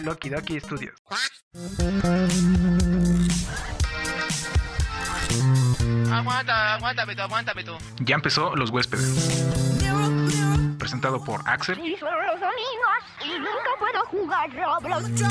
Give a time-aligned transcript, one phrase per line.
[0.00, 0.94] Loki Doki Studios.
[6.12, 7.76] Aguanta, aguántame tú, aguántame tú.
[8.00, 9.46] Ya empezó Los Huéspedes.
[10.78, 15.22] Presentado por Axel, Y son los domingos y nunca puedo jugar Roblox.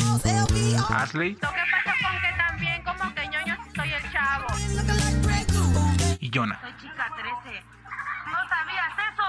[0.92, 4.47] Asley Lo que pasa con que también como que ñoño soy el chavo.
[6.20, 6.60] y Jonah.
[6.62, 7.12] Soy chica
[7.44, 7.63] 13.
[8.28, 9.28] ¿No sabías eso?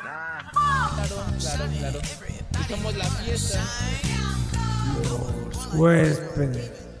[0.00, 1.98] Claro, claro.
[2.28, 3.60] Y somos la fiesta.
[5.74, 6.91] Huéspedes.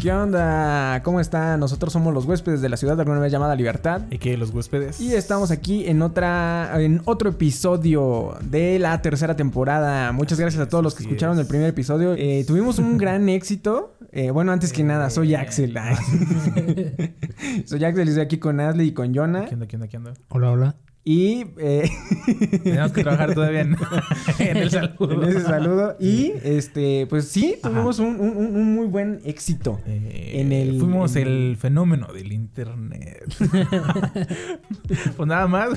[0.00, 1.02] ¿Qué onda?
[1.02, 1.58] ¿Cómo están?
[1.58, 4.02] Nosotros somos los huéspedes de la ciudad alguna vez llamada Libertad.
[4.10, 4.36] ¿Y qué?
[4.36, 5.00] ¿Los huéspedes?
[5.00, 10.12] Y estamos aquí en otra en otro episodio de la tercera temporada.
[10.12, 11.40] Muchas gracias a todos los que escucharon es.
[11.40, 12.14] el primer episodio.
[12.14, 13.96] Eh, tuvimos un gran éxito.
[14.12, 15.76] Eh, bueno, antes que nada, soy Axel.
[15.78, 15.96] Ay.
[17.66, 19.46] soy Axel y estoy aquí con Ashley y con Jonah.
[19.46, 20.12] ¿Qué onda, qué onda, qué onda?
[20.28, 20.76] Hola, hola.
[21.10, 21.90] Y eh,
[22.64, 23.76] Tenemos que trabajar todavía en,
[24.40, 25.22] en el saludo.
[25.22, 25.96] en ese saludo.
[25.98, 29.80] Y este, pues sí, tuvimos un, un- muy buen éxito.
[29.86, 33.24] Eh, En el- fuimos en- el fenómeno del internet.
[35.16, 35.70] pues nada más,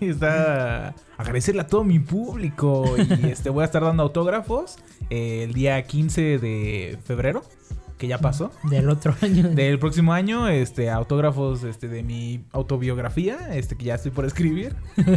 [0.00, 2.84] está agradecerle a todo mi público
[3.20, 4.76] y este voy a estar dando autógrafos
[5.10, 7.42] eh, el día 15 de febrero,
[7.98, 8.52] que ya pasó.
[8.70, 9.48] Del otro año.
[9.50, 14.74] Del próximo año, este, autógrafos este, de mi autobiografía, este, que ya estoy por escribir.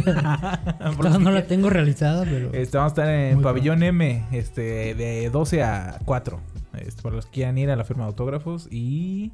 [1.22, 2.52] No la tengo realizada, pero.
[2.52, 6.40] Este, vamos a estar en Muy Pabellón M, este, de 12 a 4.
[6.78, 8.68] Este, para los que quieran ir a la firma de autógrafos.
[8.70, 9.32] Y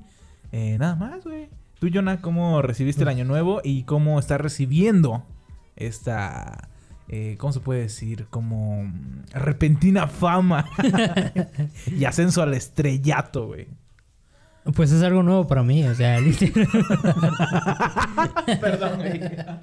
[0.53, 1.49] eh, nada más, güey.
[1.79, 5.25] Tú, Jonah, ¿cómo recibiste el año nuevo y cómo estás recibiendo
[5.77, 6.69] esta,
[7.09, 8.27] eh, ¿cómo se puede decir?
[8.31, 10.67] Como mm, repentina fama
[11.87, 13.69] y ascenso al estrellato, güey.
[14.74, 16.19] Pues es algo nuevo para mí, o sea.
[18.61, 19.20] Perdón, güey.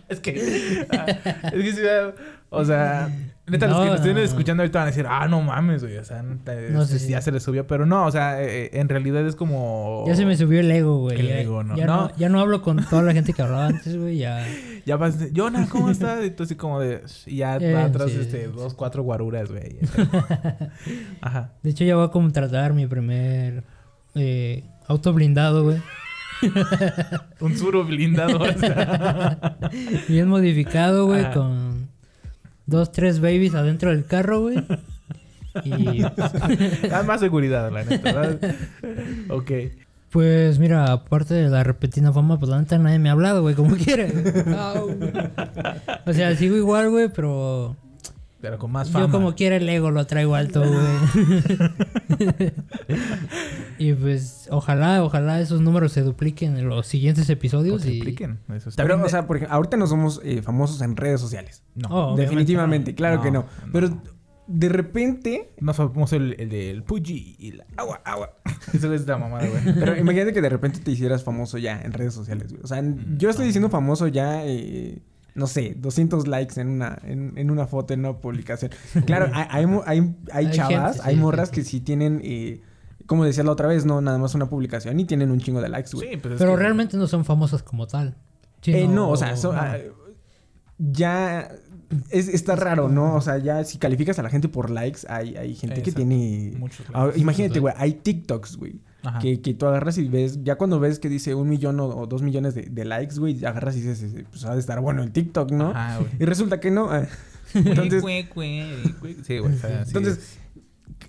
[0.10, 0.88] Es que.
[0.92, 1.06] ah,
[1.54, 2.12] es que ah,
[2.50, 3.10] O sea.
[3.48, 5.98] Neta, los que nos estén escuchando ahorita van a decir, ah, no mames, güey.
[5.98, 7.10] O sea, No, sí, sí.
[7.12, 7.68] ya se le subió.
[7.68, 10.04] Pero no, o sea, eh, en realidad es como.
[10.08, 11.20] Ya se me subió el ego, güey.
[11.20, 11.76] El Ya- ego, ¿no?
[11.78, 12.12] Ya, No.
[12.18, 14.18] ya no hablo con toda la gente que hablaba antes, güey.
[14.18, 14.44] Ya.
[14.88, 16.24] Ya vas, Jonah, ¿cómo estás?
[16.24, 17.02] Y tú así como de.
[17.26, 19.78] Y ya Eh, va atrás, este, dos, cuatro guaruras, güey.
[21.22, 21.54] Ajá.
[21.64, 23.64] De hecho, ya voy a contratar mi primer
[24.14, 25.82] eh, auto blindado, güey.
[27.40, 28.40] Un suro blindado.
[28.42, 29.58] o sea.
[30.08, 31.34] Bien modificado, güey, Ajá.
[31.34, 31.90] con
[32.66, 34.64] dos, tres babies adentro del carro, güey.
[35.64, 38.12] Y Da más seguridad, la neta.
[38.12, 38.56] ¿verdad?
[39.30, 39.52] ok.
[40.12, 43.56] pues mira, aparte de la repentina fama, pues la neta nadie me ha hablado, güey,
[43.56, 43.76] como.
[44.58, 45.00] Au.
[46.06, 47.78] O sea, sigo igual, güey, pero
[48.46, 49.06] Pero con más fama.
[49.08, 50.86] yo como quiera el ego lo traigo alto, güey.
[53.78, 57.86] y pues ojalá, ojalá esos números se dupliquen en los siguientes episodios.
[57.86, 58.02] y.
[58.56, 59.06] Eso está Pero, bien.
[59.06, 61.64] o sea, por ejemplo, ahorita no somos eh, famosos en redes sociales.
[61.76, 61.90] no.
[61.90, 62.96] Oh, Definitivamente, no.
[62.96, 63.42] claro que no.
[63.66, 64.02] No, Pero no.
[64.48, 68.38] de repente, Más famoso el, el del Puji y la agua, agua.
[68.74, 69.62] Eso es la mamada, güey.
[69.80, 72.62] pero imagínate que de repente te hicieras famoso ya en redes sociales, güey.
[72.64, 72.84] O sea,
[73.18, 75.02] yo estoy diciendo famoso ya, eh,
[75.36, 78.72] no sé, 200 likes en una, en, en una foto, en una publicación.
[79.06, 82.62] Claro, hay, hay, hay, chavas, gente, hay morras sí, que sí tienen, eh,
[83.06, 85.70] como decía la otra vez, no nada más una publicación y tienen un chingo de
[85.70, 86.10] likes, güey.
[86.12, 88.16] Sí, pues es Pero que- realmente no son famosas como tal.
[88.64, 89.52] Eh, no, o sea, no.
[89.52, 89.78] ah,
[90.78, 91.52] ya
[92.10, 93.16] es, está raro, ¿no?
[93.16, 96.54] O sea, ya si calificas a la gente por likes, hay, hay gente que tiene...
[96.58, 98.82] Muchos Ah, imagínate, güey, hay TikToks, güey.
[99.06, 99.20] Ajá.
[99.20, 102.08] Que, que tú agarras y ves, ya cuando ves que dice un millón o, o
[102.08, 105.12] dos millones de, de likes, güey, agarras y dices, pues ha de estar bueno en
[105.14, 105.70] TikTok, ¿no?
[105.70, 106.12] Ajá, güey.
[106.20, 106.90] Y resulta que no.
[106.92, 107.06] ah.
[107.54, 108.04] Entonces.
[108.04, 109.54] Sí, güey.
[109.54, 110.40] o sea, así Entonces, es.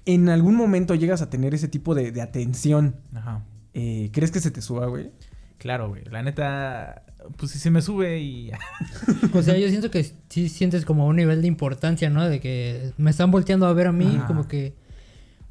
[0.05, 2.97] en algún momento llegas a tener ese tipo de, de atención.
[3.15, 3.45] Ajá.
[3.75, 5.11] Eh, ¿Crees que se te suba, güey?
[5.59, 6.05] Claro, güey.
[6.05, 7.03] La neta,
[7.37, 8.51] pues si se me sube y...
[9.35, 12.29] O sea, yo siento que sí sientes como un nivel de importancia, ¿no?
[12.29, 14.27] De que me están volteando a ver a mí, Ajá.
[14.27, 14.75] como que...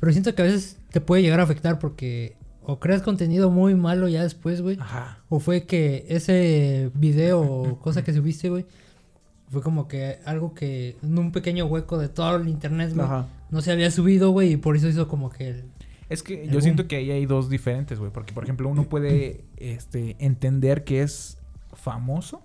[0.06, 3.74] Pero siento que a veces te puede llegar a afectar porque o creas contenido muy
[3.74, 4.78] malo ya después, güey.
[4.80, 5.24] Ajá.
[5.30, 8.68] O fue que ese video o cosa que subiste, güey,
[9.50, 13.26] fue como que algo que en un pequeño hueco de todo el internet, güey, Ajá.
[13.50, 15.64] no se había subido, güey, y por eso hizo como que el...
[16.08, 16.62] Es que El yo boom.
[16.62, 18.12] siento que ahí hay dos diferentes, güey.
[18.12, 21.40] Porque, por ejemplo, uno puede este, entender que es
[21.74, 22.44] famoso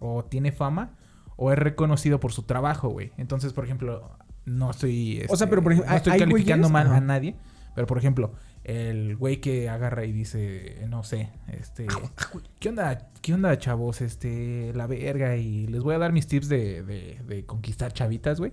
[0.00, 0.90] o tiene fama
[1.36, 3.12] o es reconocido por su trabajo, güey.
[3.16, 4.10] Entonces, por ejemplo,
[4.44, 5.22] no estoy...
[5.28, 7.36] O sea, este, pero, por ejemplo, no estoy calificando mal a nadie.
[7.74, 8.32] Pero, por ejemplo,
[8.62, 11.86] el güey que agarra y dice, no sé, este...
[12.60, 14.00] ¿Qué onda, qué onda, chavos?
[14.00, 18.38] Este, la verga y les voy a dar mis tips de, de, de conquistar chavitas,
[18.38, 18.52] güey.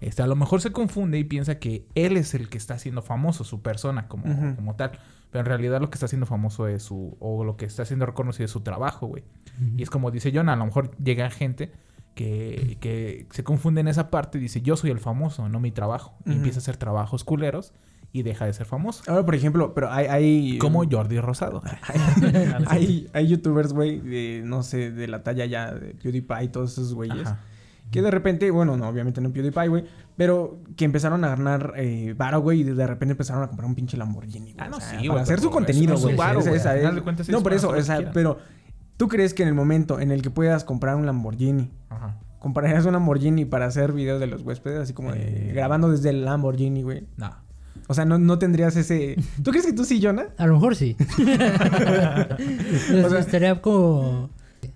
[0.00, 3.02] Este, a lo mejor se confunde y piensa que él es el que está haciendo
[3.02, 4.24] famoso, su persona como,
[4.56, 4.98] como tal.
[5.30, 7.16] Pero en realidad lo que está haciendo famoso es su...
[7.20, 9.22] O lo que está haciendo reconocido es su trabajo, güey.
[9.76, 11.70] Y es como dice John, a lo mejor llega gente
[12.14, 15.70] que, que se confunde en esa parte y dice, yo soy el famoso, no mi
[15.72, 16.14] trabajo.
[16.24, 16.38] Y Ujú.
[16.38, 17.72] empieza a hacer trabajos culeros
[18.12, 19.02] y deja de ser famoso.
[19.10, 20.06] Ahora, por ejemplo, pero hay...
[20.06, 21.62] hay Como Jordi Rosado.
[22.66, 26.72] hay, hay youtubers, güey, de, no sé, de la talla ya de PewDiePie y todos
[26.72, 27.26] esos güeyes.
[27.26, 27.40] Ajá.
[27.90, 29.84] Que de repente, bueno, no, obviamente no PewDiePie, güey,
[30.16, 33.74] pero que empezaron a ganar eh, varo, güey, y de repente empezaron a comprar un
[33.74, 34.64] pinche Lamborghini, güey.
[34.66, 36.16] Ah, no, o sea, sí, Para güey, hacer pero su contenido, no es güey.
[36.16, 38.38] varo, es- No, por eso, hacer o sea, pero
[39.02, 42.14] ¿tú crees que en el momento en el que puedas comprar un Lamborghini, Ajá.
[42.38, 45.52] comprarías un Lamborghini para hacer videos de los huéspedes, así como de Eh.
[45.52, 47.04] grabando desde el Lamborghini, güey?
[47.16, 47.34] No.
[47.88, 49.16] O sea, no, no tendrías ese...
[49.42, 50.26] ¿Tú crees que tú sí, Jonah?
[50.38, 50.96] A lo mejor sí.
[53.04, 54.30] O sea- estaría como.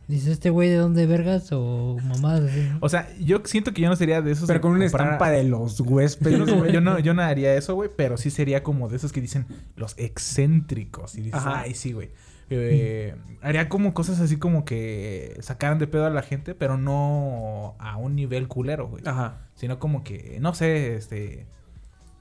[0.08, 2.68] Dice este güey de dónde vergas o mamadas así.
[2.80, 4.46] O sea, yo siento que yo no sería de esos.
[4.46, 6.72] Pero con una comprar- estampa de los huéspedes, Yo no, güey.
[6.72, 9.46] yo, no, yo no haría eso, güey, pero sí sería como de esos que dicen
[9.76, 11.16] los excéntricos.
[11.16, 11.60] Y dices, Ajá.
[11.60, 12.10] ay, sí, güey.
[12.48, 17.74] Eh, haría como cosas así como que sacaran de pedo a la gente, pero no
[17.78, 19.02] a un nivel culero, güey.
[19.06, 19.38] Ajá.
[19.54, 21.46] Sino como que, no sé, este.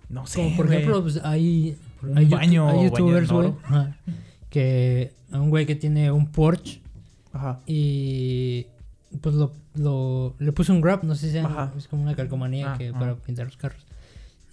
[0.09, 0.41] No sé.
[0.43, 0.77] Como por güey.
[0.79, 3.97] ejemplo, pues, hay, Un hay, baño- hay youtubers, güey, ajá,
[4.49, 6.81] que un güey que tiene un Porsche
[7.33, 7.59] Ajá.
[7.65, 8.67] y
[9.21, 11.73] pues lo, lo le puso un grab, no sé si sea, Ajá.
[11.77, 12.99] es como una calcomanía Ah, que ah.
[12.99, 13.85] para pintar los carros.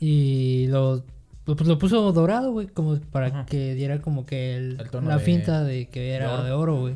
[0.01, 1.05] Y lo
[1.45, 3.47] pues lo puso dorado, güey, como para Ajá.
[3.47, 6.45] que diera como que el- El tono la de- finta de que era oro.
[6.45, 6.95] de oro, güey.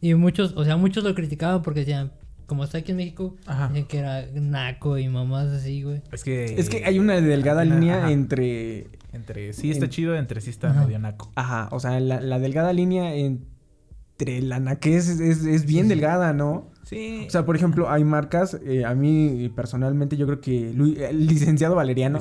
[0.00, 2.12] Y muchos, o sea, muchos lo criticaban porque decían,
[2.46, 3.36] como está aquí en México,
[3.68, 6.02] dicen que era naco y mamás así, güey.
[6.12, 6.44] Es que.
[6.58, 8.10] Es que hay una delgada una- línea ajá.
[8.12, 8.86] entre...
[9.12, 10.84] Entre sí está en- chido, entre sí está Ajá.
[10.84, 11.32] medio naco.
[11.34, 16.32] Ajá, o sea, la, la delgada línea entre la naquez es, es, es bien delgada,
[16.32, 16.70] ¿no?
[16.90, 17.22] Sí.
[17.28, 21.24] O sea, por ejemplo, hay marcas, eh, a mí personalmente yo creo que Lu- el
[21.28, 22.20] licenciado Valeriano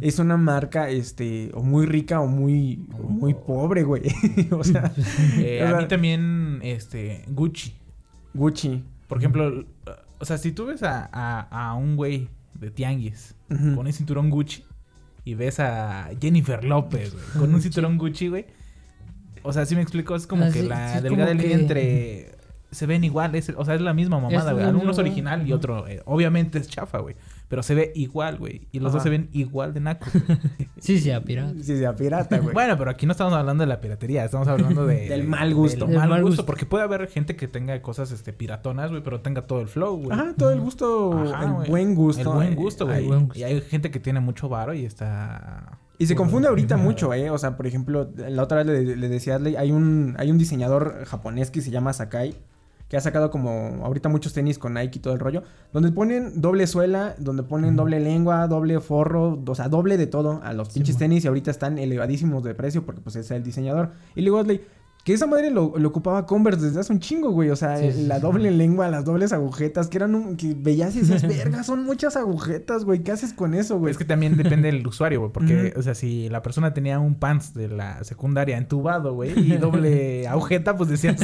[0.00, 4.02] es una marca, este, o muy rica o muy, o muy pobre, güey.
[4.52, 4.90] o sea,
[5.36, 7.74] Eh, o a sea, mí también, este, Gucci.
[8.32, 8.82] Gucci.
[9.06, 9.66] Por ejemplo,
[10.18, 11.40] o sea, si tú ves a, a,
[11.70, 12.28] a un güey
[12.58, 14.64] de tianguis con un cinturón Gucci
[15.26, 18.46] y ves a Jennifer López, güey, con un cinturón Gucci, güey.
[19.42, 22.33] O sea, si me explico, es como Ah, que la sí, delgada línea que- entre...
[22.74, 24.66] Se ven igual, es, o sea, es la misma mamada, güey.
[24.66, 27.16] Uno es original y otro, eh, obviamente, es chafa, güey.
[27.48, 28.66] Pero se ve igual, güey.
[28.72, 30.08] Y los dos se ven igual de nacos.
[30.80, 31.54] Sí, sí, a pirata.
[31.62, 32.52] Sí, sea pirata, güey.
[32.52, 35.08] bueno, pero aquí no estamos hablando de la piratería, estamos hablando de...
[35.08, 35.86] Del mal gusto.
[35.86, 36.46] Del Del mal, mal gusto, gusto.
[36.46, 39.96] porque puede haber gente que tenga cosas este, piratonas, güey, pero tenga todo el flow,
[39.96, 40.12] güey.
[40.12, 42.32] Ajá, todo el gusto, Ajá, el buen gusto.
[42.32, 43.08] El buen gusto, güey.
[43.34, 45.78] Y hay gente que tiene mucho varo y está...
[45.96, 47.30] Y se confunde ahorita mucho, ¿eh?
[47.30, 50.30] O sea, por ejemplo, la otra vez le, le decía a Adley, hay un, hay
[50.30, 52.34] un diseñador japonés que se llama Sakai,
[52.94, 55.42] que ha sacado como ahorita muchos tenis con Nike y todo el rollo,
[55.72, 60.40] donde ponen doble suela, donde ponen doble lengua, doble forro, o sea, doble de todo
[60.44, 63.90] a los pinches tenis y ahorita están elevadísimos de precio porque pues es el diseñador.
[64.14, 64.64] Y luego Adley,
[65.04, 67.50] que esa madre lo, lo ocupaba Converse desde hace un chingo, güey.
[67.50, 68.22] O sea, Sí, sí, la sí.
[68.22, 72.16] doble lengua, las dobles agujetas, que eran un, que veías y decías, verga, son muchas
[72.16, 73.00] agujetas, güey.
[73.02, 73.90] ¿Qué haces con eso, güey?
[73.90, 75.30] Es que también depende del usuario, güey.
[75.32, 79.56] Porque, o sea, si la persona tenía un pants de la secundaria entubado, güey, y
[79.58, 81.16] doble agujeta, pues decías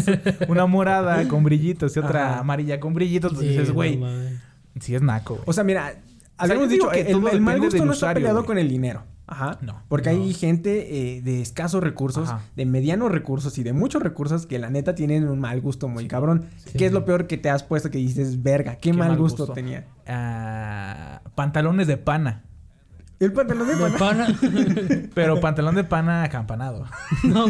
[0.48, 2.40] una morada con brillitos y otra Ajá.
[2.40, 4.34] amarilla con brillitos, pues dices, no güey, mames.
[4.80, 5.44] sí es naco, güey.
[5.46, 5.94] O sea, mira,
[6.36, 8.46] habíamos yo digo dicho que que el, el mal gusto no está usuario, peleado güey.
[8.46, 9.04] con el dinero.
[9.30, 9.58] Ajá.
[9.62, 9.80] No.
[9.88, 10.22] Porque No.
[10.22, 12.42] hay gente eh, de escasos recursos, Ajá.
[12.56, 16.08] de medianos recursos y de muchos recursos que la neta tienen un mal gusto muy
[16.08, 16.46] cabrón.
[16.66, 16.76] Sí.
[16.76, 19.86] ¿Qué es lo peor que te has puesto que dices, verga, qué, mal, gusto, tenía?
[20.06, 22.42] Ah, pantalones de pana.
[23.20, 23.98] El pantalón de De pana.
[23.98, 24.38] pana.
[25.14, 26.86] Pero pantalón de pana acampanado.
[27.24, 27.46] no.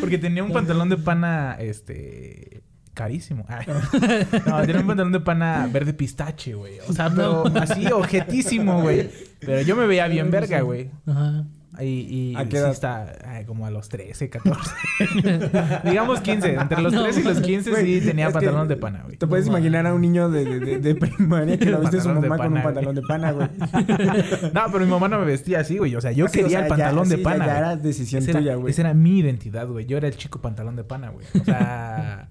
[0.00, 2.62] Porque tenía un pantalón de pana, este...
[2.98, 3.44] Carísimo.
[3.48, 3.64] Ay.
[4.46, 6.80] No, tenía un pantalón de pana verde pistache, güey.
[6.88, 9.08] O sea, pero así, objetísimo, güey.
[9.40, 10.90] Pero yo me veía bien verga, güey.
[11.06, 11.44] Ajá.
[11.80, 12.70] Y, y ¿A qué sí edad?
[12.72, 14.70] está ay, como a los 13, 14.
[15.84, 16.54] Digamos 15.
[16.54, 19.16] Entre los No, 13 y los 15 Güey, sí tenía pantalón de pana, güey.
[19.16, 22.00] Te puedes No imaginar a un niño de, de- de- de primaria que lo viste
[22.00, 23.48] su mamá con un pantalón de pana, güey.
[24.52, 25.94] No, pero mi mamá no me vestía así, güey.
[25.94, 27.46] O sea, yo o quería sea, el ya- pantalón de sí, ya- pana.
[27.46, 27.58] ya güey.
[27.58, 28.70] era decisión Esa era- tuya, güey.
[28.72, 29.86] Esa era mi identidad, güey.
[29.86, 31.26] Yo era el chico pantalón de pana, güey.
[31.40, 32.28] O sea...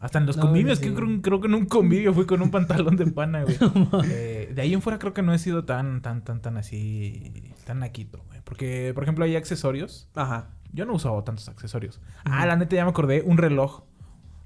[0.00, 0.84] Hasta en los No, convivios, sí.
[0.88, 3.56] que creo, creo que en un convivio fui con un pantalón de pana, güey.
[4.10, 7.52] Eh, de ahí en fuera creo que no he sido tan, tan, tan, tan así,
[7.64, 8.40] tan naquito, güey.
[8.44, 10.08] Porque, por ejemplo, hay accesorios.
[10.14, 10.50] Ajá.
[10.72, 12.00] Yo no usaba tantos accesorios.
[12.24, 13.82] Ah, la neta ya me acordé, un reloj.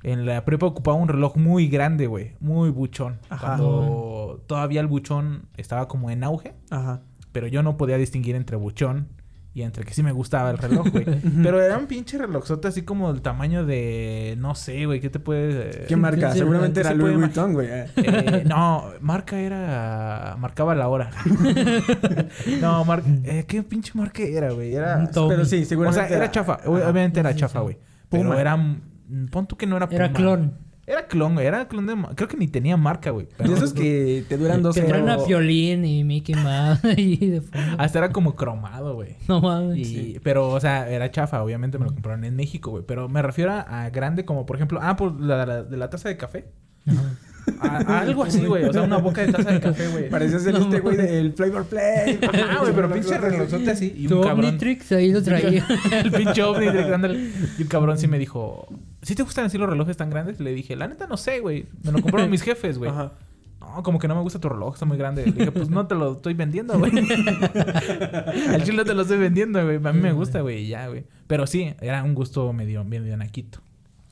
[0.02, 2.34] En la prepa ocupaba un reloj muy grande, güey.
[2.40, 3.20] Muy buchón.
[3.30, 3.46] Ajá.
[3.56, 6.54] Cuando todavía el buchón estaba como en auge.
[6.70, 7.02] Ajá.
[7.32, 9.08] Pero yo no podía distinguir entre buchón
[9.56, 11.04] Y entre que sí me gustaba el reloj, güey.
[11.42, 14.34] Pero era un pinche relojzote así como el tamaño de...
[14.36, 15.00] No sé, güey.
[15.00, 15.84] ¿Qué te puede...?
[15.86, 16.32] ¿Qué marca?
[16.32, 17.16] sí, Seguramente sí era se Louis.
[17.16, 17.68] Vuitton, güey.
[17.70, 17.86] eh.
[17.96, 20.34] Eh, no, marca era...
[20.40, 21.10] Marcaba la hora.
[22.60, 23.08] no, marca...
[23.22, 24.74] Eh, ¿Qué pinche marca era, güey?
[24.74, 25.08] Era...
[25.12, 26.58] Pero sí, O seguramente sea, era chafa.
[26.66, 27.78] Obviamente era chafa, güey.
[28.08, 28.40] Pero Puma.
[28.40, 28.56] era...
[29.30, 30.58] Pon tú que no era Era clon.
[30.86, 31.46] Era clon, güey.
[31.46, 31.94] Era clon de...
[32.14, 33.26] Creo que ni tenía marca, güey.
[33.26, 35.18] De Pero- esos que te duran dos Que traen a.
[35.24, 37.76] Piolín y Mickey Mouse ahí de fondo.
[37.78, 39.16] Hasta era como cromado, güey.
[39.28, 39.78] No mames.
[39.88, 41.42] Y, Pero, o sea, era chafa.
[41.42, 42.84] Obviamente me lo compraron en México, güey.
[42.86, 44.78] Pero me refiero a, a grande como, por ejemplo...
[44.82, 46.46] Ah, por la, la- de la taza de café.
[46.86, 46.92] A-
[47.60, 48.64] a algo así, güey.
[48.64, 50.08] O sea, una boca de taza de café, güey.
[50.08, 52.18] Parecía ser No este güey del Flavor Play.
[52.32, 53.94] Ah, güey, pero pinche relojzote así.
[53.96, 54.46] Y un cabrón...
[54.46, 55.66] Omnitrix ahí lo traía.
[55.92, 57.30] el pinche Omnitrix, ándale.
[57.58, 58.68] Y el cabrón sí me dijo...
[59.02, 60.40] ¿Sí te gustan así los relojes tan grandes?
[60.40, 61.66] Le dije, la neta no sé, güey.
[61.82, 62.90] Me lo compraron mis jefes, güey.
[62.90, 63.12] Ajá.
[63.60, 65.24] No, como que no me gusta tu reloj, está muy grande.
[65.24, 66.92] Le dije, pues no te lo estoy vendiendo, güey.
[66.92, 69.76] Al chile no te lo estoy vendiendo, güey.
[69.76, 71.04] A mí me gusta, güey, y ya, güey.
[71.26, 73.63] Pero sí, era un gusto medio, medio naquito.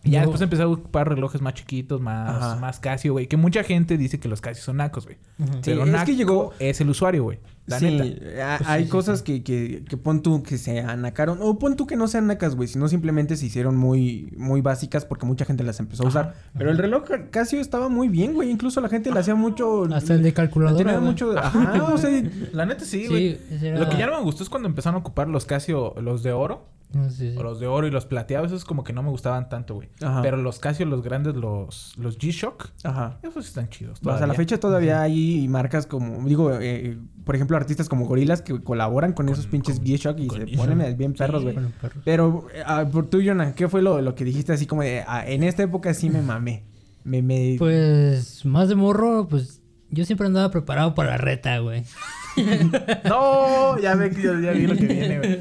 [0.04, 2.56] Y ya después empecé a ocupar relojes más chiquitos, más, Ajá.
[2.56, 3.28] más Casio, güey.
[3.28, 5.16] Que mucha gente dice que los Casio son nacos, güey.
[5.38, 5.52] Ujú.
[5.54, 7.38] Sí, Pero es que naco llegó- es el usuario, güey.
[7.66, 8.56] La sí, neta.
[8.56, 11.38] a- hay cosas Que, que, que pon tú que se anacaron.
[11.40, 12.66] O pon tú que no sean nacas, güey.
[12.66, 16.34] Sino simplemente se hicieron muy, muy básicas porque mucha gente las empezó a usar.
[16.58, 18.50] Pero el reloj Casio estaba muy bien, güey.
[18.50, 19.84] Incluso la gente le hacía mucho.
[19.94, 20.84] Hasta el de calculadora.
[20.84, 21.38] tenía mucho.
[21.38, 22.10] Ajá, o sea.
[22.52, 23.34] La neta sí, güey.
[23.36, 23.78] Sí, ese era...
[23.78, 26.32] Lo que ya no me gustó es cuando empezaron a ocupar los Casio, los de
[26.32, 26.66] oro.
[26.92, 27.34] Sé, sí.
[27.36, 29.88] O los de oro y los plateados, esos como que no me gustaban tanto, güey.
[30.02, 30.22] Ajá.
[30.22, 33.18] Pero los Casio, los grandes, los, los G-Shock, Ajá.
[33.22, 33.98] esos están chidos.
[33.98, 34.34] Hasta la todavía.
[34.34, 39.28] fecha todavía hay marcas como, digo, eh, por ejemplo, artistas como Gorilas que colaboran con,
[39.28, 41.56] esos pinches G-Shock y se ponen bien perros, güey.
[42.04, 45.04] Pero, eh, ah, por tú, Jonah, ¿qué fue lo, lo que dijiste así como de,
[45.06, 46.64] ah, en esta época sí me mamé?
[47.04, 47.56] Me, me...
[47.58, 51.84] Pues más de morro, pues yo siempre andaba preparado para la reta, güey.
[53.04, 55.38] No, ya ve que yo ya vi lo que viene, güey.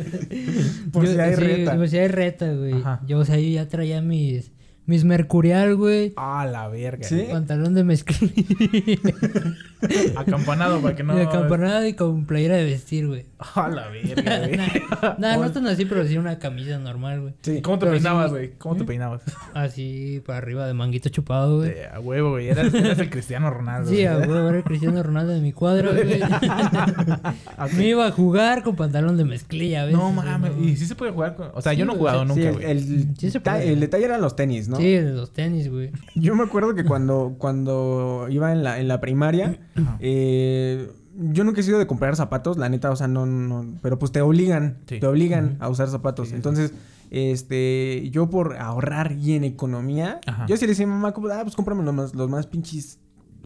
[0.91, 1.75] por Yo- si hay sí, reta.
[1.75, 2.74] Por si hay reta, güey.
[2.74, 3.01] Ajá.
[3.07, 4.51] Yo, o sea, yo ya traía mis,
[4.86, 6.13] mis mercurial, güey.
[6.17, 7.07] Ah, la verga.
[7.07, 7.15] ¿Sí?
[7.15, 7.31] güey.
[7.31, 8.33] Pantalón de mezclilla.
[10.15, 11.15] Acampanado para que no.
[11.15, 13.25] de campanada y con playera de vestir, güey.
[13.39, 14.57] Ah, la verga, güey.
[15.17, 17.33] Nah, no tan así, pero sí una camisa normal, güey.
[17.41, 17.61] Sí.
[17.61, 18.51] ¿Cómo te Pero peinabas, güey?
[18.57, 19.21] ¿Cómo te peinabas?
[19.53, 21.71] Así para arriba de manguito chupado, güey.
[21.71, 22.50] Eh, a huevo, güey.
[22.50, 23.89] Eras, eras el Cristiano Ronaldo.
[23.89, 24.07] Sí, güey.
[24.07, 26.19] a huevo, era el Cristiano Ronaldo de mi cuadra, güey.
[27.75, 29.93] Me iba a jugar con pantalón de mezclilla, ¿ves?
[29.93, 30.51] No mames.
[30.61, 31.50] Y sí se puede jugar con.
[31.53, 32.71] O sea, Sí, yo no he güey, jugado sí, nunca, Sí, güey.
[32.71, 33.71] el, el, Sí se ta- puede.
[33.73, 34.77] el detalle eran los tenis, ¿no?
[34.77, 35.91] Sí, los tenis, güey.
[36.15, 39.57] Yo me acuerdo que cuando, cuando iba en la, en la primaria.
[39.99, 40.91] Eh,
[41.31, 44.11] yo nunca he sido de comprar zapatos, la neta, o sea, no, no, pero pues
[44.11, 44.99] te obligan, Sí.
[44.99, 46.29] te obligan a usar zapatos.
[46.29, 46.35] Sí.
[46.35, 46.73] Entonces,
[47.09, 50.45] este, yo por ahorrar y en economía, Ajá.
[50.47, 52.47] yo sí le decía a mi mamá, como, ah, pues cómprame los más, los más
[52.47, 52.99] pinches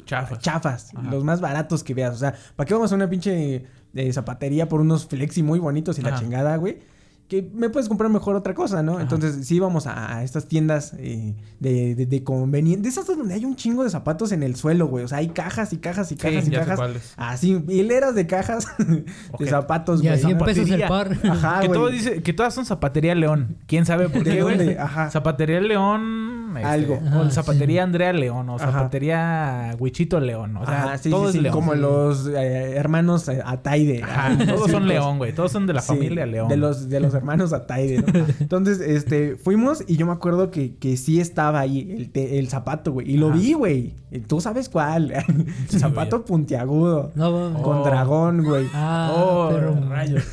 [0.05, 0.39] Chafas.
[0.39, 1.09] chafas, Ajá.
[1.09, 2.13] los más baratos que veas.
[2.15, 3.65] O sea, ¿para qué vamos a una pinche
[3.95, 6.79] eh, zapatería por unos flexi muy bonitos y la chingada, güey?
[7.27, 8.93] Que me puedes comprar mejor otra cosa, ¿no?
[8.93, 9.01] Ajá.
[9.01, 12.83] Entonces, sí íbamos a, a estas tiendas eh, de, de, de conveniencia.
[12.83, 15.05] De esas donde hay un chingo de zapatos en el suelo, güey.
[15.05, 16.77] O sea, hay cajas y cajas y cajas Sí, y ya sé cajas.
[16.77, 17.13] cuáles.
[17.17, 18.67] Así, hileras de cajas
[19.39, 20.23] de zapatos, Y a güey.
[20.23, 21.17] 100 pesos el par.
[21.27, 21.79] Ajá, que, güey.
[21.79, 23.57] todo dice, que todas son Zapatería León.
[23.65, 24.57] ¿Quién sabe por ¿De qué, güey?
[24.57, 24.77] dónde?
[24.79, 25.09] Ajá.
[25.09, 26.44] Zapatería León.
[26.61, 26.95] Este, Algo.
[26.95, 28.49] O Ajá, Zapatería Andrea León.
[28.49, 28.71] O Ajá.
[28.71, 30.57] Zapatería Huichito León.
[30.57, 31.53] O sea, Ajá, sí, todo sí, es sí, León.
[31.53, 34.03] Como los eh, hermanos eh, Ataide.
[34.03, 34.93] Ajá, Ah, todos sí, son pues.
[34.93, 35.33] León, güey.
[35.33, 36.47] Todos son de la Sí, familia León.
[36.49, 38.25] De los, de los hermanos Ataide, ¿no?
[38.39, 42.47] Entonces, este, fuimos y yo me acuerdo que, que sí estaba ahí el, te- el
[42.49, 43.11] zapato, güey.
[43.11, 43.37] Y lo Ajá.
[43.37, 43.93] vi, güey.
[44.27, 45.13] Tú sabes cuál.
[45.69, 46.27] Sí, zapato güey.
[46.27, 47.11] puntiagudo.
[47.15, 47.61] No, mames.
[47.61, 47.83] Con Oh.
[47.83, 48.67] dragón, güey.
[48.73, 49.75] Ah, Oh, pero...
[49.89, 50.23] rayos.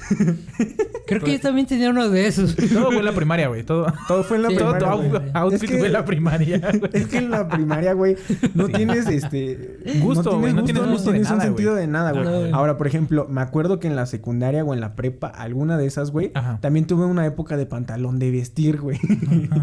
[1.06, 2.54] Creo que yo también tenía uno de esos.
[2.56, 3.64] Todo fue en la primaria, güey.
[3.64, 5.08] Todo, Todo fue en la todo primaria.
[5.18, 5.30] güey.
[5.34, 6.11] outfit Es que- fue en la primaria,
[6.78, 6.90] güey.
[6.92, 8.16] Es que en la primaria, güey,
[8.54, 11.82] no tienes este Gusto, güey, no tienes no gusto de tienes un sentido güey.
[11.82, 12.24] de nada, güey.
[12.24, 12.52] No, güey.
[12.52, 15.86] Ahora, por ejemplo, me acuerdo que en la secundaria o en la prepa, alguna de
[15.86, 16.58] esas, güey, Ajá.
[16.60, 18.98] también tuve una época de pantalón de vestir, güey.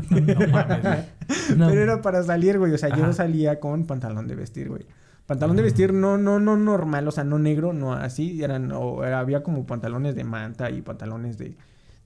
[0.10, 1.58] No mames, güey.
[1.58, 1.70] No.
[1.70, 2.74] Pero era para salir, güey.
[2.74, 4.86] O sea, yo salía con pantalón de vestir, güey.
[5.26, 8.44] Pantalón de vestir no, no, no normal, o sea, no negro, no así.
[8.44, 11.56] Eran, o había como pantalones de manta y pantalones de,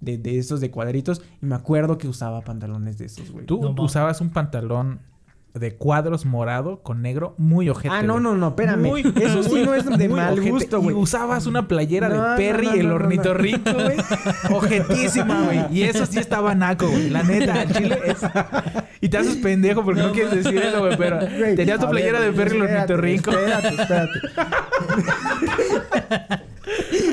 [0.04, 1.22] de, de esos de cuadritos.
[1.42, 3.46] Y me acuerdo que usaba pantalones de esos, güey.
[3.46, 5.00] Tú No, usabas un pantalón
[5.54, 7.94] de cuadros morado con negro muy ojete.
[7.94, 8.88] Ah, no, no, no, espérame.
[9.22, 10.50] Eso sí no es de muy mal ojete.
[10.50, 10.96] gusto, Y güey.
[10.96, 13.98] usabas una playera No, de Perry, no, el no, no, ornitorrinco, güey.
[14.52, 15.60] Ojetísima, güey.
[15.72, 17.12] Y eso sí estaba naco, güey.
[17.12, 18.18] La neta, chile es...
[19.00, 20.98] Y te haces pendejo porque no, quieres decir eso, güey.
[20.98, 21.20] Pero
[21.56, 23.30] tenías tu playera ver, de Perry, el ornitorrinco.
[23.32, 24.20] Espérate, espérate.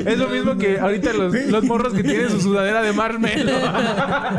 [0.05, 3.59] Es lo mismo que ahorita los, los morros que tienen su sudadera de marshmallow.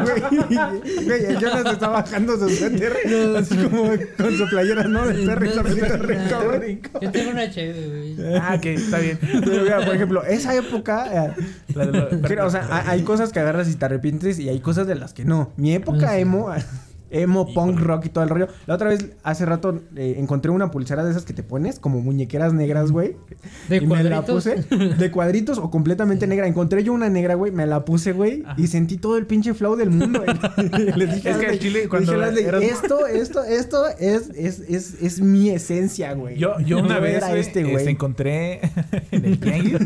[0.02, 2.96] Güey, güey, el Jonas está bajando su suéter.
[3.38, 3.84] Así como
[4.16, 5.06] con su playera, ¿no?
[5.06, 6.80] De perro y perrito rico, güey.
[7.00, 8.36] Yo tengo una chévere, güey.
[8.36, 9.18] ah, ok, está bien.
[9.20, 11.26] Pero mira, por ejemplo, esa época.
[11.36, 11.42] eh,
[11.74, 14.48] La de lo- Pero, o sea, hay hay cosas que agarras y te arrepientes y
[14.48, 15.52] hay cosas de las que no.
[15.56, 16.50] Mi época emo,
[17.12, 18.48] emo, punk rock y todo el rollo.
[18.66, 22.00] La otra vez, hace rato, eh, encontré una pulsera de esas que te pones como
[22.00, 23.16] muñequeras negras, güey.
[23.68, 24.44] ¿De y me la cuadritos?
[24.68, 26.46] puse de cuadritos o completamente negra.
[26.46, 29.76] Encontré yo una negra, güey, me la puse, güey, y sentí todo el pinche flow
[29.76, 30.24] del mundo.
[30.24, 30.68] güey.
[30.96, 34.60] Les dije, Es que Leslie- chile, le cuando dije eras- esto, esto, esto es, es,
[34.60, 36.38] es, es mi esencia, güey.
[36.38, 37.88] Yo, yo una No vez este, este, güey.
[37.88, 38.60] encontré
[39.10, 39.76] en el tianguis.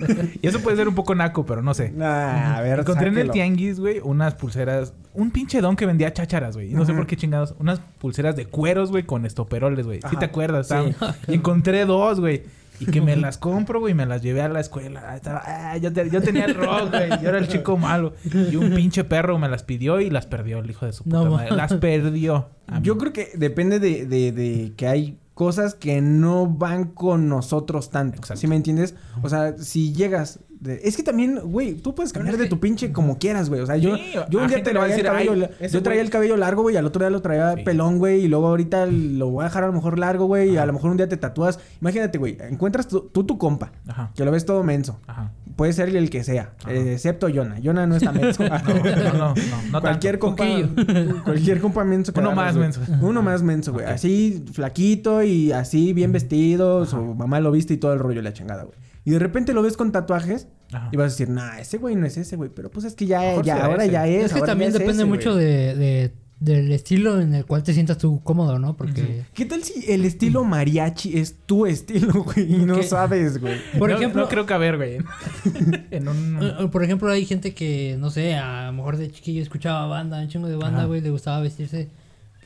[0.40, 1.90] y eso puede ser un poco naco, pero no sé.
[1.90, 4.92] Nah, a ver, Encontré en el tianguis, güey, unas pulseras.
[5.14, 6.72] Un pinche don que vendía chácharas, güey.
[6.74, 7.54] No sé por qué chingados.
[7.58, 10.00] Unas pulseras de cueros, güey, con estoperoles, güey.
[10.08, 10.68] ¿Sí te acuerdas?
[10.68, 10.74] Sí.
[11.28, 12.42] Y encontré dos, güey.
[12.78, 15.16] Y que me las compro, güey, y me las llevé a la escuela.
[15.16, 17.08] Estaba- ah, yo, te- yo tenía el rock, güey.
[17.22, 18.12] Yo era el chico malo.
[18.50, 21.16] Y un pinche perro me las pidió y las perdió, el hijo de su puta
[21.24, 21.50] No, madre.
[21.50, 22.50] ma- Las perdió.
[22.82, 27.88] Yo creo que depende de, de, de que hay cosas que no van con nosotros
[27.90, 28.18] tanto.
[28.18, 28.40] Exacto.
[28.42, 28.94] ¿Sí me entiendes?
[29.22, 30.40] O sea, si llegas...
[30.60, 33.60] de- Es que también, güey, tú puedes cambiar de tu pinche como quieras, güey.
[33.60, 35.32] O sea, yo, Sí, yo un día te traía el decir, cabello...
[35.32, 36.06] "Ay, la- ese yo traía güey".
[36.06, 37.62] el cabello largo, güey, al otro día lo traía Sí.
[37.62, 38.24] pelón, güey.
[38.24, 40.50] Y luego ahorita lo voy a dejar a lo mejor largo, güey.
[40.52, 41.58] Y a lo mejor un día te tatúas.
[41.80, 43.72] Imagínate, güey, encuentras tu- tú tu compa.
[43.86, 44.12] Ajá.
[44.14, 44.98] Que lo ves todo menso.
[45.06, 45.32] Ajá.
[45.56, 46.52] Puede ser el que sea.
[46.68, 47.56] Eh, excepto Jonah.
[47.64, 48.42] Jonah no está menso.
[48.46, 49.34] No, no, no, no,
[49.72, 50.36] no cualquier tanto.
[50.36, 50.44] compa,
[51.24, 52.80] cualquier compa menso que Uno más menso.
[53.00, 53.86] Uno más menso, güey.
[53.86, 58.32] Así flaquito y así bien vestido, su mamá lo viste y todo el rollo la
[58.32, 58.76] chingada, güey.
[59.06, 60.90] Y de repente lo ves con tatuajes Ajá.
[60.92, 63.06] y vas a decir, "Nah, ese güey no es ese, güey." Pero pues es que
[63.06, 63.92] ya, ya ahora ese.
[63.92, 64.26] ya es.
[64.26, 67.72] Es que también es depende ese, mucho de, de- del estilo en el cual te
[67.72, 68.76] sientas tú cómodo, ¿no?
[68.76, 72.52] Porque, ¿Qué tal si el estilo mariachi es tu estilo, güey?
[72.52, 72.82] Y no ¿Qué?
[72.82, 73.56] sabes, güey.
[73.78, 74.98] por No- ejemplo, No creo caber, güey.
[75.90, 76.42] en un...
[76.42, 79.86] eh, eh, por ejemplo, hay gente que, no sé, a lo mejor de chiquillo escuchaba
[79.86, 80.86] banda, un chingo de banda, Ajá.
[80.88, 81.88] güey, le gustaba vestirse,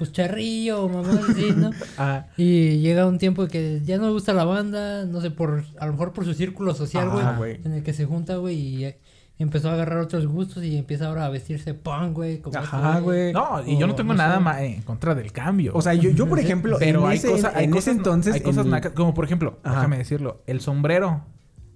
[0.00, 1.70] pues charrillo o mamá así, ¿no?
[1.98, 5.62] Ah, Y llega un tiempo que ya no le gusta la banda, no sé, por
[5.78, 7.60] a lo mejor por su círculo social, güey, Ah, güey.
[7.64, 8.98] en el que se junta, güey, y eh,
[9.38, 12.38] empezó a agarrar otros gustos y empieza ahora a vestirse punk, güey.
[12.40, 13.32] como Ajá, este güey.
[13.34, 15.72] no, y O yo no tengo no nada ma- en contra del cambio.
[15.74, 17.96] O sea, yo, yo por ejemplo, pero en hay ese, cosas, hay en cosas, ese
[17.98, 18.34] entonces...
[18.34, 19.76] hay cosas en nacas, como por ejemplo, Ajá.
[19.76, 21.26] déjame decirlo, el sombrero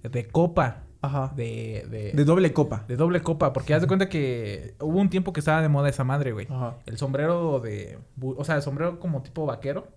[0.01, 1.33] de copa Ajá.
[1.35, 2.83] de, de, De doble copa.
[2.87, 5.89] de doble copa, porque haz de cuenta que hubo un tiempo que estaba de moda
[5.89, 6.47] esa madre, güey.
[6.49, 6.77] Ajá.
[6.85, 9.87] El sombrero de, o sea, el sombrero como tipo vaquero,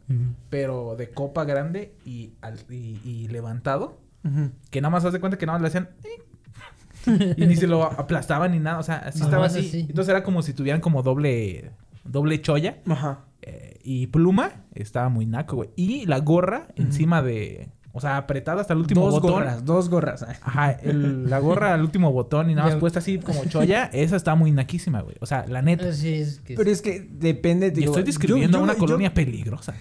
[0.50, 3.98] pero de copa grande y, al- y, y levantado,
[4.70, 5.88] que nada más haz de cuenta que nada más le hacían
[7.36, 9.62] y ni se lo aplastaban ni nada, o sea, así estaba así.
[9.62, 9.80] sí.
[9.88, 11.70] Entonces era como si tuvieran como doble
[12.04, 12.78] doble cholla.
[12.88, 13.20] Ajá.
[13.42, 15.70] Eh, y pluma estaba muy naco, güey.
[15.76, 17.70] Y la gorra encima de.
[17.92, 19.30] O sea, apretada hasta el último Dos botón.
[19.32, 20.22] gorras, dos gorras.
[20.42, 22.80] Ajá, el- la gorra al último botón y nada más Ya.
[22.80, 23.84] puesta así como cholla.
[23.92, 25.16] Esa está muy naquísima, güey.
[25.20, 25.88] O sea, la neta.
[25.88, 27.68] Así es que Pero es que depende...
[27.68, 29.74] Y digo, estoy describiendo yo- una yo- colonia peligrosa.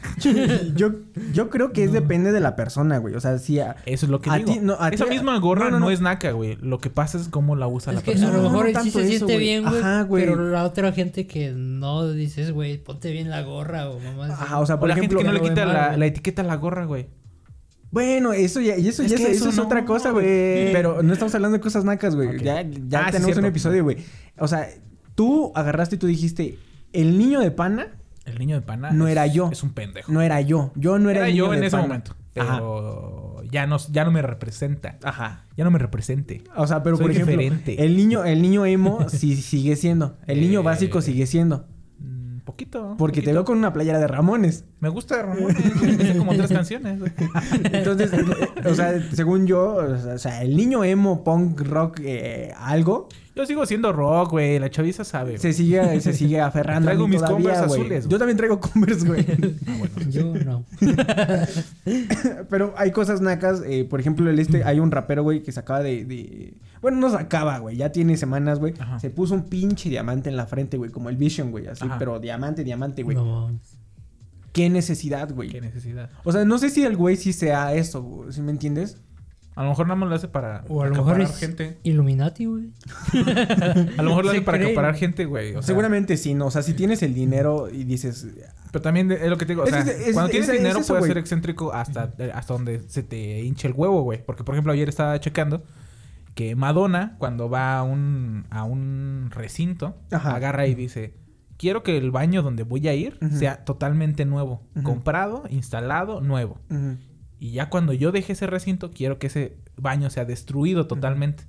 [0.75, 0.91] yo,
[1.33, 3.13] yo creo que es depende de la persona, güey.
[3.15, 4.53] O sea, si a- Eso es lo que A digo.
[4.53, 5.91] ti- no, a Esa ti- misma gorra no, no, no, no.
[5.91, 6.55] es naca, güey.
[6.61, 8.33] Lo que pasa es cómo la usa Es la que persona.
[8.33, 9.39] a lo mejor sí se siente güey.
[9.39, 9.79] bien, güey.
[9.79, 10.23] Ajá, güey.
[10.25, 14.27] Pero la otra gente que no dices, güey, ponte bien la gorra o mamá.
[14.33, 15.19] Ajá, o sea, O por la ejemplo...
[15.19, 17.07] gente que no le quita la, la etiqueta a la gorra, güey.
[17.91, 20.25] Bueno, eso ya, y eso Es ya eso eso es no, otra cosa, güey.
[20.73, 22.29] Pero no estamos hablando de cosas nacas, güey.
[22.29, 22.41] Ok.
[22.43, 23.97] Ya, ya Ah, sí, tenemos un episodio, güey.
[24.37, 24.67] O sea,
[25.15, 26.59] tú agarraste y tú dijiste,
[26.93, 27.87] el niño de pana
[28.25, 28.91] El niño de pana.
[28.91, 29.49] No es- era yo.
[29.51, 30.11] Es un pendejo.
[30.11, 30.71] no era yo.
[30.75, 31.87] Yo no era, era el niño yo en de ese pana.
[31.87, 32.15] momento.
[32.35, 32.55] Ajá.
[32.55, 34.97] Pero ya no, ya no me representa.
[35.01, 35.45] Ajá.
[35.55, 36.43] Ya no me represente.
[36.57, 37.83] O sea, pero Soy por ejemplo, diferente.
[37.83, 40.17] el niño, el niño emo sí sigue siendo.
[40.27, 41.65] El niño Eh, básico sigue siendo.
[42.47, 42.95] Poquito.
[42.97, 44.63] Porque te veo con una playera de Ramones.
[44.79, 45.79] Me gusta Ramones.
[45.81, 46.97] güey, me sé como tres canciones.
[47.73, 48.23] Entonces, eh,
[48.63, 53.09] o sea, según yo, o sea, o sea, el niño emo, punk, rock, eh, algo,
[53.37, 54.59] Yo sigo siendo rock, güey.
[54.59, 55.37] La chaviza sabe.
[55.37, 56.89] se sigue, se sigue aferrando.
[56.89, 57.81] a Traigo mí mis todavía, Converse güey.
[57.81, 58.11] azules, güey.
[58.11, 59.25] Yo también traigo Converse, güey.
[60.09, 60.65] Yo no.
[62.49, 63.61] Pero hay cosas nacas.
[63.65, 66.97] eh, por ejemplo, el este, hay un rapero, güey, que se acaba de, de- Bueno,
[66.99, 67.77] no se acaba, güey.
[67.77, 68.73] Ya tiene semanas, güey.
[68.79, 68.99] Ajá.
[68.99, 70.91] Se puso un pinche diamante en la frente, güey.
[70.91, 71.67] Como el Vision, güey.
[71.67, 71.97] Así, Ajá.
[71.99, 73.15] pero diamante, diamante, güey.
[73.15, 73.51] No.
[74.53, 75.49] ¿Qué necesidad, güey?
[75.49, 76.09] Qué necesidad.
[76.23, 78.31] O sea, no sé si el güey sí sea eso, güey.
[78.31, 78.97] ¿Sí me entiendes?
[79.57, 81.79] A lo mejor nada más lo hace para O a lo mejor es gente.
[81.83, 82.69] Illuminati, güey.
[83.97, 84.69] A lo mejor lo hace para cree.
[84.71, 85.49] acaparar gente, güey.
[85.51, 86.45] O sea, Seguramente sí, ¿no?
[86.47, 88.27] O sea, si tienes el dinero y dices...
[88.71, 89.63] Pero también es lo que te digo.
[89.63, 92.53] O sea, es- cuando es- tienes es- es dinero eso, puedes ser excéntrico hasta, hasta
[92.53, 94.23] donde se te hinche el huevo, güey.
[94.23, 95.63] Porque, por ejemplo, ayer estaba checando
[96.35, 100.35] que Madonna, cuando va a un, a un recinto, Ajá.
[100.35, 101.13] agarra y dice...
[101.57, 104.61] Quiero que el baño donde voy a ir sea totalmente nuevo.
[104.83, 106.59] Comprado, instalado, nuevo.
[106.69, 106.97] ujú,
[107.39, 111.43] Y ya cuando yo deje ese recinto, quiero que ese baño se ha destruido totalmente.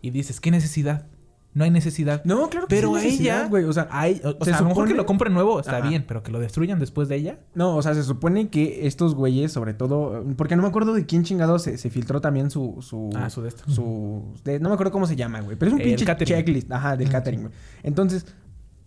[0.00, 1.06] Y dices, ¿qué necesidad?
[1.54, 2.24] No hay necesidad.
[2.24, 3.64] No, claro que Pero sí ella, güey.
[3.64, 5.76] O sea, hay, o, o se sea, a lo mejor que lo compre nuevo está
[5.78, 5.88] Ajá.
[5.88, 7.38] bien, pero que lo destruyan después de ella.
[7.54, 11.06] No, o sea, se supone que estos güeyes, sobre todo, porque no me acuerdo de
[11.06, 14.74] quién chingado se, se filtró también su, su, Ah, su de su- de- no me
[14.74, 16.34] acuerdo cómo se llama, güey, pero es un pinche catering.
[16.38, 17.52] checklist, ajá, del catering, güey.
[17.84, 18.26] Entonces,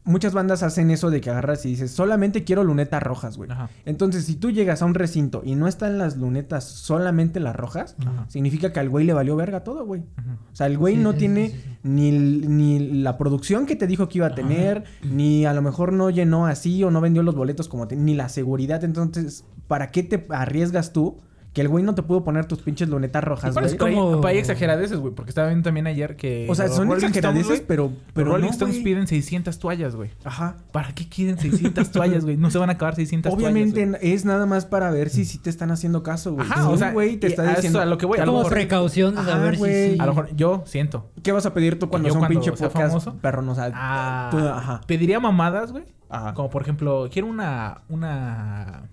[0.07, 3.51] muchas bandas hacen eso de que agarras y dices, solamente quiero lunetas rojas, güey.
[3.51, 3.69] Ajá.
[3.85, 7.95] Entonces, si tú llegas a un recinto y no están las lunetas solamente las rojas,
[7.99, 8.25] Ajá.
[8.29, 10.01] significa que al güey le valió verga todo, güey.
[10.01, 11.77] O sea, el güey Sí, no sí, tiene sí, sí, sí.
[11.83, 15.93] Ni, ni la producción que te dijo que iba a tener, ni a lo mejor
[15.93, 18.83] no llenó así o no vendió los boletos como te- ni la seguridad.
[18.83, 21.17] Entonces, ¿para qué te arriesgas tú
[21.57, 23.75] que el güey no te pudo poner tus pinches lunetas rojas, güey?
[23.77, 24.11] como...
[24.11, 25.11] como- para ahí exageradeces, güey.
[25.15, 26.45] Porque estaba viendo también ayer que...
[26.47, 30.11] O sea, son Rolling exageradeces, pero, pero Los Rolling no, Stones piden 600 toallas, güey.
[30.23, 30.57] Ajá.
[30.71, 32.37] ¿Para qué quieren 600 toallas, güey?
[32.37, 33.99] No se van a acabar 600 Obviamente toallas.
[34.01, 34.13] güey.
[34.13, 36.45] es nada más para ver si sí te están haciendo caso, güey.
[36.45, 37.81] Ajá, Si o un sea, güey te está a diciendo...
[37.81, 39.89] a lo que voy, a Como mejor- precaución saber güey.
[39.89, 39.99] si sí.
[39.99, 41.09] A lo mejor yo siento.
[41.23, 43.49] ¿Qué vas a pedir tú cuando yo son cuando pinche sea podcast famoso, perro?
[43.51, 44.81] O sea, Ah, tú- ajá.
[44.85, 45.85] Pediría mamadas, güey.
[46.07, 46.35] Ajá.
[46.35, 47.81] Como por ejemplo, quiero una.
[47.89, 48.83] Una.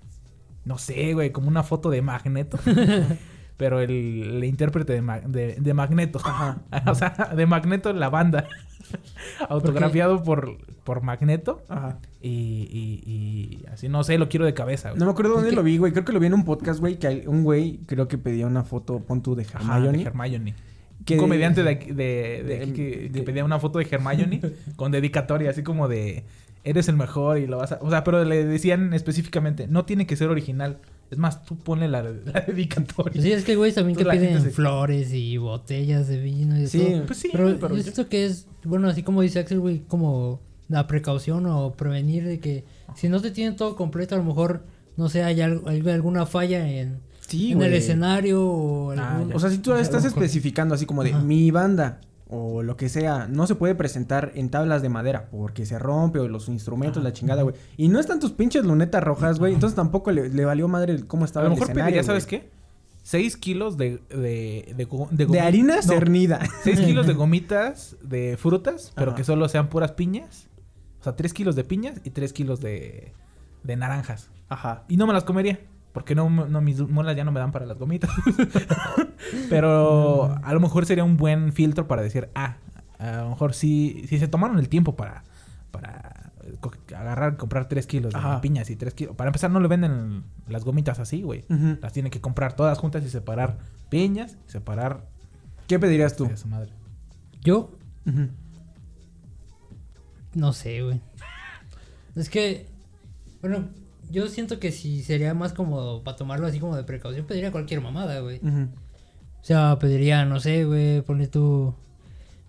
[0.64, 2.59] No sé, güey, como una foto de Magneto.
[3.57, 6.18] Pero el, el intérprete de, Ma- de, de Magneto.
[6.87, 8.46] o sea, de Magneto la banda.
[9.48, 11.62] Autografiado por, por Magneto.
[11.68, 11.98] Ajá.
[12.20, 14.98] Y, y, y así, no sé, lo quiero de cabeza, güey.
[14.98, 15.92] No me acuerdo dónde que- lo vi, güey.
[15.92, 16.98] Creo que lo vi en un podcast, güey.
[16.98, 19.98] Que hay- un güey creo que pedía una foto, pon tú, de Ajá, Hermione.
[19.98, 20.55] de Hermione.
[21.05, 24.40] Que- Un comediante de, de, de de- que, que pedía una foto de Hermione
[24.77, 26.24] con dedicatoria, así como de
[26.64, 27.79] eres el mejor y lo vas a.
[27.83, 30.79] O sea, pero le decían específicamente, no tiene que ser original.
[31.11, 33.20] Es más, tú ponle la, la dedicatoria.
[33.22, 36.79] Sí, es que güey también que piden se- flores y botellas de vino y Sí,
[36.79, 37.07] todo.
[37.07, 40.40] Pues sí, pero, pero yo- siento que es, bueno, así como dice Axel, güey, como
[40.68, 42.64] la precaución o prevenir de que
[42.96, 44.64] si no te tienen todo completo, a lo mejor,
[44.96, 49.29] no sé, hay, algo- hay alguna falla en, Sí, en el escenario o Ah, algún-
[49.31, 49.37] ya.
[49.37, 51.20] O sea, si tú estás algo con- especificando así como de Ajá.
[51.22, 55.66] mi banda o lo que sea, no se puede presentar en tablas de madera porque
[55.66, 57.54] se rompe o los instrumentos, la chingada, güey.
[57.76, 59.52] Y no están tus pinches lunetas rojas, güey.
[59.54, 62.02] Entonces tampoco le, le valió madre el- cómo A estaba lo el mejor escenario, pediría.
[62.06, 62.50] ¿sabes qué?
[63.02, 66.40] 6 kilos de, de, de, de De harina No, cernida.
[66.62, 69.16] 6 kilos de gomitas de frutas, pero Ajá.
[69.18, 70.48] que solo sean puras piñas.
[71.00, 73.12] O sea, 3 kilos de piñas y 3 kilos de,
[73.62, 74.30] de naranjas.
[74.48, 74.84] Ajá.
[74.88, 75.60] Y no me las comería.
[75.94, 78.11] Porque no, no, mis muelas ya no me dan para las gomitas.
[79.48, 82.57] Pero a lo mejor sería un buen filtro para decir, ah,
[82.98, 85.22] a lo mejor sí, si se tomaron el tiempo para,
[85.70, 88.40] para eh, agarrar, comprar 3 kilos de Ajá.
[88.40, 89.14] piñas y 3 kilos.
[89.14, 91.44] Para empezar, no le venden las gomitas así, güey.
[91.80, 95.07] Las tienen que comprar todas juntas y separar piñas, separar
[95.68, 96.28] ¿Qué pedirías tú?
[96.35, 96.72] su madre.
[97.40, 97.70] Yo,
[100.35, 101.00] no sé, güey.
[102.16, 102.66] Es que,
[103.40, 103.68] bueno,
[104.14, 107.81] yo siento que si sería más como para tomarlo así como de precaución, pediría cualquier
[107.83, 108.38] mamada, güey.
[108.38, 111.74] O sea, pediría, no sé, güey, ponle tú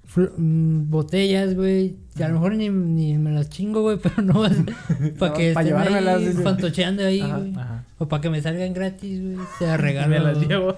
[0.08, 1.98] fl- mm, botellas, güey.
[2.18, 4.54] Y a lo mejor ni, ni me las chingo, güey, pero no vas
[5.20, 5.76] para No, que pa' estén
[6.08, 7.54] ahí fantocheando ahí, güey.
[7.56, 7.84] Ajá.
[7.98, 9.38] O para que me salgan gratis, güey.
[9.60, 10.08] Sea regalo.
[10.10, 10.76] Me las llevo.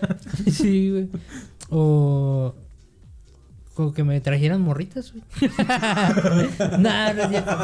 [0.49, 1.09] sí, güey.
[1.69, 2.55] O...
[3.79, 5.23] O que me trajeran morritas, güey.
[6.79, 7.57] nah, no es cierto.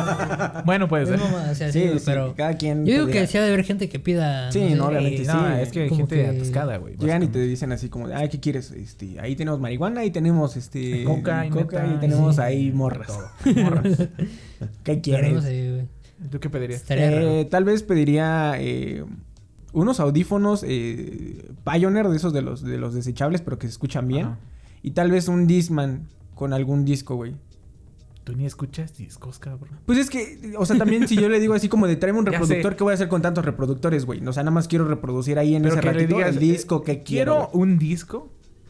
[0.66, 1.18] Bueno, puede ser.
[1.20, 2.36] mamá, o sea, sí, Sí, güey, sí, pero...
[2.36, 4.52] cada quien Yo digo que sí ha de haber gente que pida...
[4.52, 5.62] Sí, sé, no, obviamente sí, no, güey.
[5.62, 6.96] es que hay Como gente que- atascada, güey.
[6.98, 8.72] Llegan y te dicen así como, de, ay, ¿qué quieres?
[8.72, 12.42] Este, ahí tenemos marihuana y tenemos este Coca y coca y tenemos sí.
[12.42, 13.12] ahí morras.
[13.56, 14.08] Morras.
[14.84, 15.34] ¿Qué quieres?
[15.34, 16.30] no sé, güey.
[16.30, 16.84] ¿Tú qué pedirías?
[16.90, 19.04] Eh, tal vez pediría eh,
[19.74, 24.08] unos audífonos eh, Pioneer de esos de los de los desechables, pero que se escuchan
[24.08, 24.26] bien.
[24.28, 24.38] Ajá.
[24.84, 27.34] Y tal vez un Discman con algún disco, güey.
[28.24, 29.80] Tú ni escuchas discos, cabrón.
[29.86, 32.26] Pues es que, o sea, también si yo le digo así como de tráeme un
[32.28, 32.76] reproductor.
[32.76, 34.26] ¿qué voy a hacer con tantos reproductores, güey?
[34.26, 36.84] O sea, nada más quiero reproducir ahí en Pero ese que ratito digas, el disco
[36.84, 37.34] que eh, quiero.
[37.36, 38.30] quiero un disco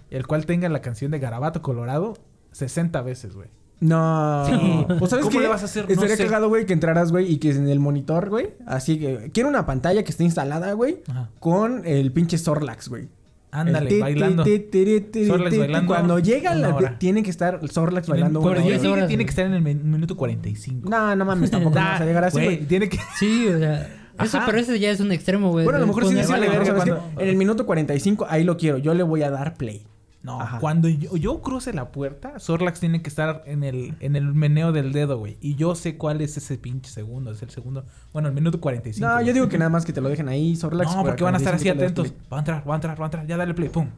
[0.09, 2.13] el cual tenga la canción de Garabato Colorado
[2.51, 3.49] 60 veces, güey.
[3.79, 4.45] No.
[4.47, 4.85] Sí.
[5.01, 5.43] ¿O sabes ¿Cómo qué?
[5.43, 5.85] le vas a hacer?
[5.85, 6.25] No Estaría sé.
[6.25, 9.65] cagado, güey, que entraras, güey, y que en el monitor, güey, así que quiero una
[9.65, 11.01] pantalla que esté instalada, güey,
[11.39, 13.09] con el pinche Sorlax, güey.
[13.53, 14.43] Ándale, bailando.
[14.43, 19.45] Sorlax bailando Cuando llega la tiene que estar Sorlax bailando Cuando horas, tiene que estar
[19.45, 20.89] en el min- minuto 45.
[20.89, 22.65] No, no mames, tampoco vamos a llegar así, güey.
[22.65, 22.99] Tiene que...
[23.17, 23.99] Sí, o sea...
[24.19, 25.63] Eso, pero ese ya es un extremo, güey.
[25.63, 28.77] Bueno, a lo mejor sí decirle, verga En el minuto 45, ahí lo quiero.
[28.77, 29.87] Yo le voy a dar play.
[30.23, 34.33] No, cuando yo, yo, cruce la puerta, Sorlax tiene que estar en el, en el
[34.33, 35.37] meneo del dedo, güey.
[35.41, 37.31] Y yo sé cuál es ese pinche segundo.
[37.31, 37.85] Es el segundo.
[38.13, 39.05] Bueno, el minuto 45.
[39.05, 40.95] No, yo digo que nada más que te lo dejen ahí, Sorlax.
[40.95, 42.13] No, porque van a estar así atentos.
[42.31, 43.27] Va a entrar, va a entrar, va a entrar.
[43.27, 43.89] Ya dale play, pum.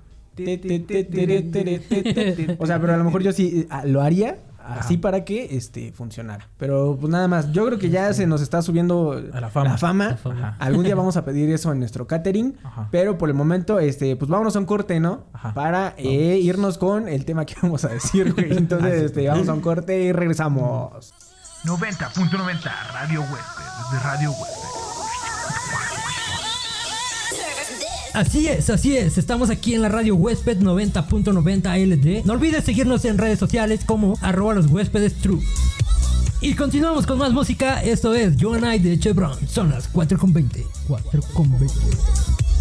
[2.60, 6.48] o sea, pero a lo mejor yo sí lo haría, así para que este funcionara.
[6.58, 9.70] Pero pues nada más, yo creo que ya se nos está subiendo A la fama.
[9.70, 10.08] La fama.
[10.10, 10.48] La fama.
[10.50, 10.58] Ajá.
[10.60, 12.88] Algún día vamos a pedir eso en nuestro catering, Ajá.
[12.92, 15.26] pero por el momento este pues vámonos a un corte, ¿no?
[15.34, 15.54] Ajá.
[15.54, 18.58] Para eh, irnos con el tema que vamos a decir, güey.
[18.58, 21.14] Entonces, este vamos a un corte y regresamos.
[21.66, 23.64] 90.90 Radio Huésped.
[23.92, 24.85] Desde Radio Huésped.
[28.16, 29.18] Así es, así es.
[29.18, 32.26] Estamos aquí en la radio Huésped 90.90 LD.
[32.26, 35.42] No olvides seguirnos en redes sociales como arroba los huéspedes true.
[36.40, 37.84] Y continuamos con más música.
[37.84, 39.38] Esto es You and I de Chevron.
[39.50, 40.64] Son las 4.20.
[40.88, 42.55] 4.20.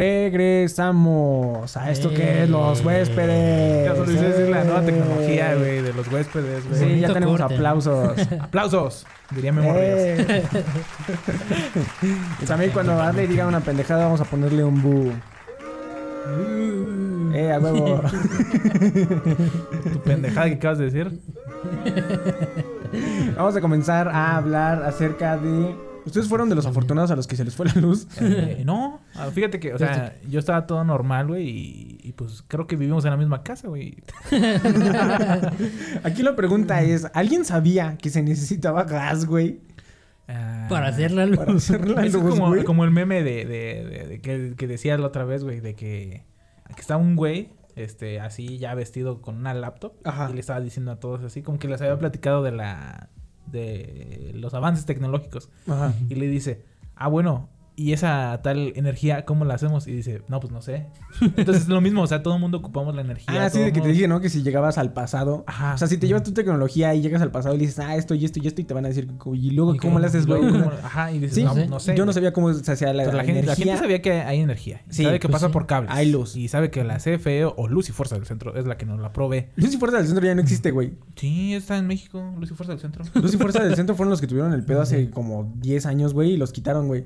[0.00, 3.86] Regresamos a esto que es los huéspedes.
[3.86, 6.80] Caso Luis, esa es la nueva tecnología, güey, de los huéspedes, güey.
[6.80, 7.54] Sí, ya tenemos corte.
[7.56, 8.16] aplausos.
[8.40, 9.98] Aplausos, diría Memo Ríos.
[12.40, 12.46] Eh.
[12.46, 15.12] También cuando Adley diga una pendejada vamos a ponerle un bu.
[17.34, 18.00] Eh, a huevo.
[19.92, 21.20] Tu pendejada que acabas de decir.
[23.36, 25.89] Vamos a comenzar a hablar acerca de...
[26.06, 28.06] ¿Ustedes fueron de los afortunados a los que se les fue la luz?
[28.20, 32.42] Eh, no, ah, fíjate que, o sea, yo estaba todo normal, güey, y, y, pues
[32.48, 33.96] creo que vivimos en la misma casa, güey.
[36.04, 39.60] Aquí la pregunta es, ¿alguien sabía que se necesitaba gas, güey?
[40.28, 41.38] Ah, Para hacer la luz.
[41.38, 42.64] Para hacer la Es luz, como, güey.
[42.64, 45.74] como el meme de, de- de- de que, que decías la otra vez, güey, de
[45.74, 46.24] que,
[46.74, 50.28] que está un güey, este, así ya vestido con una laptop, Ajá.
[50.30, 53.08] y le estaba diciendo a todos así, como que les había platicado de la,
[53.50, 55.94] de los avances tecnológicos, Ajá.
[56.08, 56.62] y le dice,
[56.96, 57.48] ah, bueno,
[57.80, 59.86] ¿y esa tal energía cómo la hacemos?
[59.88, 60.86] Y dice, no, pues no sé.
[61.20, 63.44] Entonces es lo mismo, o sea, todo el mundo ocupamos la energía.
[63.46, 64.20] Ah, sí, de que te dije, ¿no?
[64.20, 65.44] Que si llegabas al pasado.
[65.46, 65.74] Ajá.
[65.74, 68.14] O sea, si te llevas tu tecnología y llegas al pasado y dices, ah, esto
[68.14, 70.26] y esto y esto, y te van a decir, y luego, ¿Y ¿cómo le haces,
[70.26, 70.42] güey?
[70.84, 71.66] Ajá, y dices, Sí, no, sí.
[71.68, 71.96] no sé.
[71.96, 73.64] Yo no sabía cómo se hacía la, Pero la, gente, la energía.
[73.64, 74.82] gente sabía que hay energía.
[74.90, 75.90] y Sí, sabe que pues pasa por cables.
[75.94, 76.36] Hay luz.
[76.36, 79.00] Y sabe que la CFE o Luz y Fuerza del Centro es la que nos
[79.00, 79.46] la provee.
[79.56, 80.92] Luz y Fuerza del Centro ya no existe, güey.
[81.16, 83.04] Sí, está en México, Luz y Fuerza del Centro.
[83.14, 86.12] Luz y Fuerza del Centro fueron los que tuvieron el pedo hace como 10 años,
[86.14, 87.04] güey, y los quitaron, güey.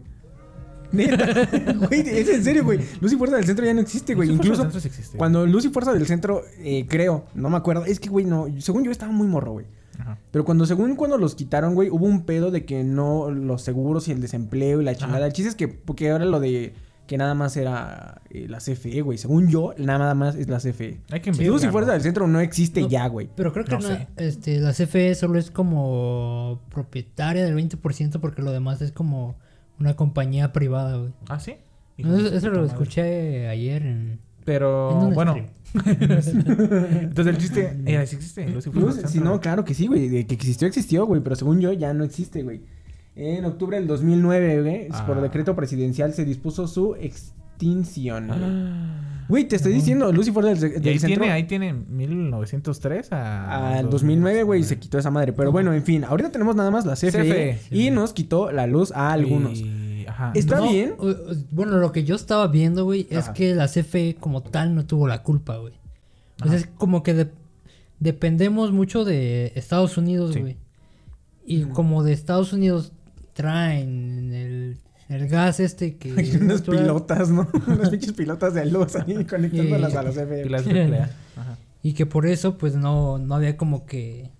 [0.94, 1.26] Neta,
[1.88, 2.80] güey, es en serio, güey.
[3.00, 4.28] Luz y Fuerza del Centro ya no existe, güey.
[4.28, 5.18] Luz y Fuerza Incluso del Centro sí existe.
[5.18, 7.84] cuando Luz y Fuerza del Centro, eh, creo, no me acuerdo.
[7.84, 8.46] Es que, güey, no.
[8.58, 9.66] Según yo estaba muy morro, güey.
[9.98, 10.18] Ajá.
[10.30, 14.08] Pero cuando, según cuando los quitaron, güey, hubo un pedo de que no los seguros
[14.08, 15.18] y el desempleo y la chingada.
[15.18, 15.26] Ajá.
[15.26, 16.74] El chiste es que, porque ahora lo de
[17.06, 19.18] que nada más era eh, la CFE, güey.
[19.18, 21.00] Según yo, nada más es la CFE.
[21.10, 21.68] Hay que Luz y.
[21.68, 23.28] Fuerza del Centro no existe No, ya, güey.
[23.34, 28.52] Pero creo que No este, la CFE solo es como propietaria del 20% porque lo
[28.52, 29.36] demás es como
[29.78, 31.12] una compañía privada, güey.
[31.28, 31.56] Ah, sí.
[31.98, 34.20] No, eso, lo escuché ayer en...
[34.44, 35.36] Pero en bueno.
[35.84, 38.44] Entonces el chiste era si existe.
[38.44, 40.08] Del sí, no, claro que sí, güey.
[40.08, 41.22] De que existió, existió, güey.
[41.22, 42.60] Pero según yo, ya no existe, güey.
[43.16, 45.06] En octubre del 2009, güey, Ah.
[45.06, 48.30] por decreto presidencial se dispuso su extinción.
[48.34, 49.13] Ah.
[49.28, 51.18] Güey, te estoy diciendo, Fuerza del, del Y ahí Centro.
[51.20, 53.74] tiene, ahí tiene 1903 a...
[53.78, 55.32] Al 2009, güey, se quitó esa madre.
[55.32, 57.58] Pero bueno, en fin, ahorita tenemos nada más la CFE, CFE.
[57.70, 59.58] y nos quitó la luz a algunos.
[59.60, 60.32] Y- Ajá.
[60.34, 60.94] Está No, bien.
[61.50, 65.08] Bueno, lo que yo estaba viendo, güey, es que la CFE como tal no tuvo
[65.08, 65.72] la culpa, güey.
[66.44, 67.30] O sea, es como que de-
[68.00, 70.40] dependemos mucho de Estados Unidos, Sí.
[70.40, 70.56] güey.
[71.46, 72.92] Y como de Estados Unidos
[73.32, 74.76] traen el,
[75.08, 76.10] el gas este que...
[76.16, 77.48] Hay unas natural, pilotas, ¿no?
[77.66, 80.42] unas pinches pilotas de luz ahí conectándolas Y- a la CFE.
[80.44, 81.10] Pilas nuclear.
[81.36, 81.58] Ajá.
[81.82, 84.30] Y que por eso, pues, no, no había como que...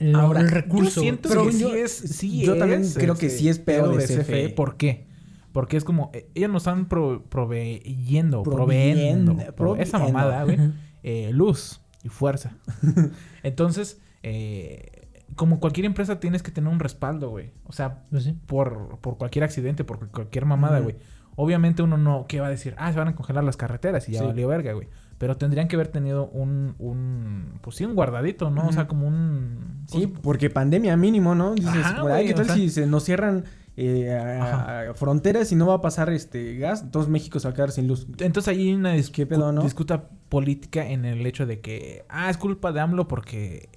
[0.00, 0.96] El, Ahora, el recurso.
[0.96, 1.92] Yo siento Pero que yo- sí es.
[1.92, 4.22] Sí yo es, también creo que este, sí es pedo de CFE.
[4.24, 4.48] CFE.
[4.50, 5.06] ¿Por qué?
[5.52, 6.10] Porque es como.
[6.12, 9.54] eh, ellos nos están pro- proveyendo, Proveyendo, proveyendo.
[9.54, 10.58] pro- esa mamada, güey.
[11.04, 12.56] eh, luz y fuerza.
[13.44, 15.03] Entonces, eh,
[15.36, 17.52] como cualquier empresa, tienes que tener un respaldo, güey.
[17.64, 18.38] O sea, Pues sí.
[18.46, 20.96] por, por cualquier accidente, por cualquier mamada, güey.
[21.36, 22.74] Obviamente uno no, ¿qué va a decir?
[22.78, 24.26] Ah, se van a congelar las carreteras y ya Sí.
[24.26, 24.88] valió verga, güey.
[25.18, 28.66] Pero tendrían que haber tenido un, un, pues sí, un guardadito, ¿no?
[28.68, 29.84] O sea, como un...
[29.88, 31.54] Sí, pues, porque pandemia mínimo, ¿no?
[31.54, 33.44] Dices, Ajá, por ahí, güey, ¿qué o tal sea- si se nos cierran
[33.76, 36.82] eh, a- a fronteras y no va a pasar este gas?
[36.82, 38.06] Entonces México se va a quedar sin luz.
[38.18, 39.62] Entonces ahí hay una discu- ¿Qué pedo, no?
[39.62, 43.68] disputa política en el hecho de que, ah, es culpa de AMLO porque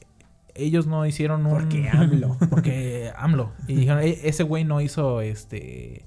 [0.58, 1.52] ellos no hicieron un...
[1.54, 2.38] Porque AMLO.
[2.50, 3.52] porque AMLO.
[3.68, 6.06] Y dijeron, "E- ese güey no hizo este...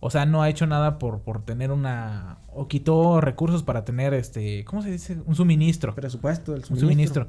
[0.00, 2.38] O sea, no ha hecho nada por, por tener una...
[2.52, 4.64] O quitó recursos para tener este...
[4.64, 5.16] ¿Cómo se dice?
[5.24, 5.94] Un suministro.
[5.94, 7.24] Presupuesto, el un suministro.
[7.24, 7.28] suministro.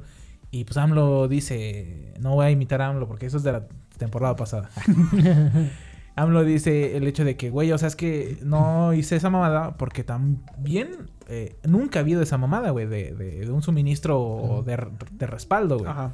[0.50, 3.66] Y pues AMLO dice, no voy a imitar a AMLO porque eso es de la
[3.98, 4.68] temporada pasada.
[6.16, 9.76] AMLO dice el hecho de que, güey, o sea, es que no hice esa mamada
[9.76, 14.82] porque también eh, nunca ha habido esa mamada, güey, de, de- de un suministro de,
[15.12, 15.90] de respaldo, güey.
[15.90, 16.12] Ajá.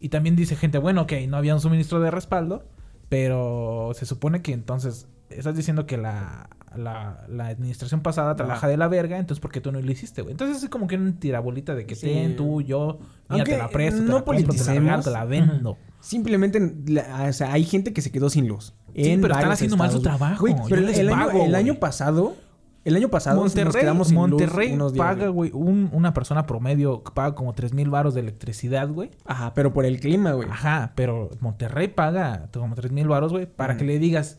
[0.00, 2.64] Y también dice gente, bueno, ok, no había un suministro de respaldo,
[3.08, 8.76] pero se supone que entonces estás diciendo que la, la, la administración pasada trabaja de
[8.76, 10.32] la verga, entonces ¿por qué tú no lo hiciste, güey?
[10.32, 12.06] Entonces es como que una tirabolita de que Sí.
[12.06, 15.10] ten, tú, yo, mira, Aunque te la presto, te no compro, te la regalo, te
[15.10, 15.78] la vendo.
[16.00, 18.74] Simplemente, la- o sea, hay gente que se quedó sin luz.
[18.94, 20.40] Sí, pero están haciendo mal su trabajo.
[20.40, 21.80] Güey, pero el, año, pago, el año güey.
[21.80, 22.34] pasado,
[22.86, 26.14] el año pasado nos Monterrey, quedamos sin luz Monterrey unos días, paga, güey, un- una
[26.14, 29.10] persona promedio paga como 3 mil baros de electricidad, güey.
[29.26, 30.48] Ajá, pero por el clima, güey.
[30.48, 34.38] Ajá, pero Monterrey paga como 3 mil baros, güey, para que le digas,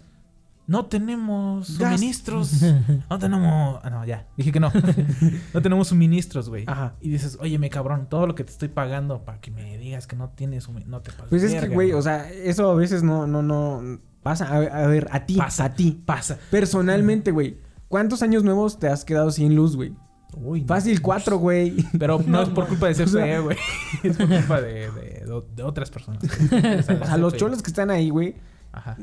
[0.65, 2.61] no tenemos suministros.
[3.09, 3.79] no tenemos...
[3.83, 4.69] Ah, no, ya, dije que no.
[5.53, 6.65] no tenemos suministros, güey.
[6.67, 6.95] Ajá.
[6.99, 10.07] Y dices, oye, me cabrón, todo lo que te estoy pagando para que me digas
[10.07, 12.75] que no tienes sumi- no te pases Pues es que, güey, o sea, eso a
[12.75, 14.47] veces no, no, no pasa.
[14.53, 15.65] A ver, a ti, Pasa.
[15.65, 16.01] a ti.
[16.05, 16.37] Pasa.
[16.51, 17.65] Personalmente, güey.
[17.87, 19.93] ¿Cuántos años nuevos te has quedado sin luz, güey?
[20.35, 20.67] Uy, no.
[20.67, 21.75] Fácil cuatro, güey.
[21.97, 23.57] Pero no es por culpa de CFE, güey.
[24.03, 26.21] Es por culpa de, de, de- de otras personas.
[27.01, 28.35] O sea, los cholos que están ahí, güey.
[28.71, 28.97] Ajá.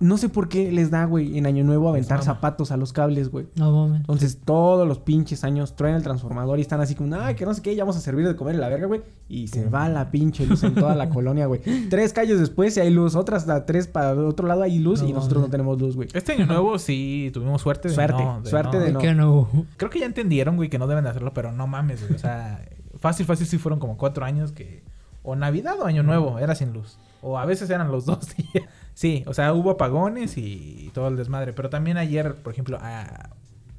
[0.00, 3.30] No sé por qué les da, güey, en Año Nuevo aventar zapatos a los cables,
[3.30, 3.48] güey.
[3.56, 4.00] No mames.
[4.00, 7.52] Entonces, todos los pinches años traen el transformador y están así como, ay, que no
[7.52, 9.02] sé qué, ya vamos a servir de comer en la verga, güey.
[9.28, 11.60] Y se va la pinche luz en toda la colonia, güey.
[11.90, 15.02] Tres calles después y hay luz, otras a tres para el otro lado hay luz
[15.02, 16.08] No y nosotros no tenemos luz, güey.
[16.14, 18.98] Este año nuevo sí tuvimos suerte de Suerte, no, suerte de ¿Por no.
[19.00, 19.48] qué no?
[19.76, 22.14] Creo que ya entendieron, güey, que no deben de hacerlo, pero no mames, güey.
[22.14, 22.64] O sea,
[22.98, 24.82] fácil, fácil sí fueron como cuatro años que...
[25.22, 26.96] O Navidad o Año Nuevo, era sin luz.
[27.20, 28.64] O a veces eran los dos días.
[29.00, 31.54] Sí, o sea, hubo apagones y todo el desmadre.
[31.54, 33.30] Pero también ayer, por ejemplo, ah,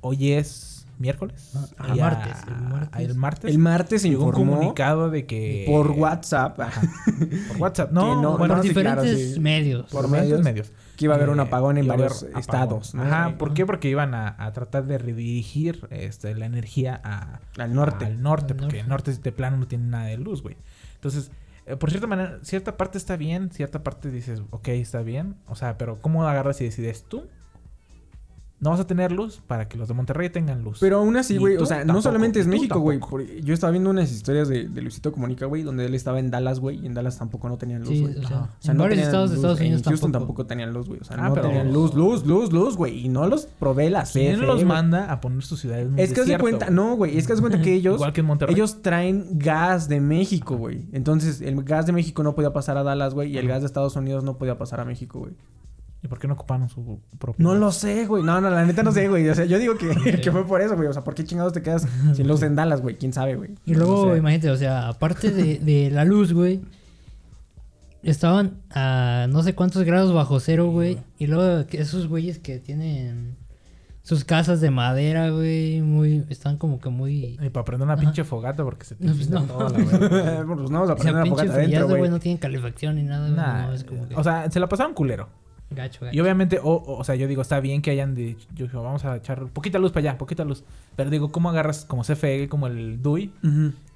[0.02, 1.52] hoy es miércoles.
[1.78, 3.00] Ah, Y a- martes, el martes.
[3.10, 3.52] El martes.
[3.52, 5.66] El martes se llegó un comunicado de que...
[5.68, 6.58] por WhatsApp
[7.50, 7.92] Por WhatsApp.
[7.94, 9.40] No, bueno, por diferentes claro, sí.
[9.40, 9.92] medios.
[9.92, 12.10] por por medios medios, que iba a haber un que apagón en iba a haber
[12.10, 12.40] varios apagón.
[12.40, 13.04] estados, ¿no?
[13.04, 13.68] Ajá, ¿por qué?
[13.68, 18.06] Porque iban a, a tratar de redirigir este, la energía a, Al norte.
[18.06, 18.80] Al norte, Al porque norte.
[18.80, 20.58] el norte de plano no tiene nada de luz, güey.
[20.96, 21.34] Entonces, eh,
[21.78, 25.36] por cierta manera, cierta parte está bien, cierta parte dices, ok, está bien.
[25.48, 27.28] O sea, pero ¿cómo agarras y decides tú?
[28.62, 30.78] No vas a tener luz para que los de Monterrey tengan luz.
[30.80, 33.00] Pero aún así, güey, o sea, no solamente es México, güey.
[33.44, 36.60] Yo estaba viendo unas historias de, de Luisito Comunica, güey, donde él estaba en Dallas,
[36.60, 38.18] güey, y en Dallas tampoco no tenían luz, Sí, güey.
[38.20, 38.50] o sea, Ajá.
[38.60, 40.34] O sea, en no varios estados de Estados Unidos En Houston tampoco.
[40.44, 41.00] tampoco tenían luz, güey.
[41.02, 43.04] O sea, Ah, no pero- tenían luz, luz, luz, luz, güey.
[43.06, 44.66] Y no los provee la ¿Quién CFE, los güey.
[44.66, 47.26] manda a poner sus ciudades en Es que haz de desierto, cuenta, no, güey, es
[47.26, 48.54] que haz de cuenta que ellos, Igual que en Monterrey.
[48.54, 50.86] ellos traen gas de México, güey.
[50.92, 53.66] Entonces, el gas de México no podía pasar a Dallas, güey, y el gas de
[53.66, 55.34] Estados Unidos no podía pasar a México, güey.
[56.04, 57.44] ¿Y por qué no ocuparon su propio?
[57.44, 58.24] No lo sé, güey.
[58.24, 59.30] No, no, la neta no sé, güey.
[59.30, 59.90] O sea, yo digo que,
[60.22, 60.88] que fue por eso, güey.
[60.88, 62.96] O sea, ¿por qué chingados te quedas sin luz en Dallas, güey?
[62.98, 63.52] ¿Quién sabe, güey?
[63.66, 64.18] Y luego, No sé.
[64.20, 66.62] imagínate, o sea, aparte de, de la luz, güey,
[68.04, 70.98] estaban a no sé cuántos grados bajo cero, güey.
[71.20, 73.36] Y luego esos güeyes que tienen
[74.04, 77.38] sus casas de madera, güey, muy, están como que muy...
[77.40, 79.44] Y para prender una pinche fogata porque se te No, pues no.
[79.44, 80.44] toda la verga.
[80.56, 82.10] pues no vamos a O sea, poner una fogata adentro, güey, güey.
[82.10, 83.38] no tienen calefacción ni nada, güey.
[83.38, 85.30] Nah, no, es como que O sea, se la pasaron culero.
[85.72, 86.16] Gacho, gacho.
[86.16, 88.84] Y obviamente, o, o- o sea, yo digo, está bien que hayan dicho, yo digo,
[88.84, 90.64] vamos a echar poquita luz para allá, poquita luz.
[90.96, 93.32] Pero digo, ¿cómo agarras como CFE, como el DUI,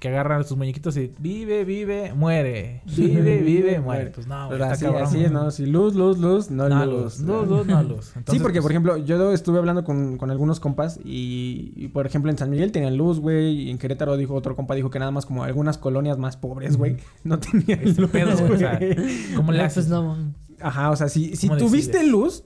[0.00, 4.06] que agarra sus muñequitos y vive, vive, muere, vive, vive, muere?
[4.10, 5.26] Pues no, güey, así, cabrón, así.
[5.30, 5.50] ¿no?
[5.50, 7.20] Sí, luz, luz, luz, no, No luz.
[7.20, 8.12] luz, luz, luz, no luz.
[8.30, 12.30] sí, porque, por ejemplo, yo estuve hablando con, con algunos compas y, y, por ejemplo,
[12.30, 13.62] en San Miguel tenían luz, güey.
[13.62, 16.76] Y en Querétaro dijo otro compa, dijo que nada más como algunas colonias más pobres,
[16.78, 18.80] güey, no tenían luz, pedo, güey, o sea,
[19.36, 19.86] ¿Cómo le haces?
[19.86, 20.45] pues no.
[20.66, 22.10] Ajá, o sea, si, si ¿Cómo tuviste decides?
[22.12, 22.44] luz,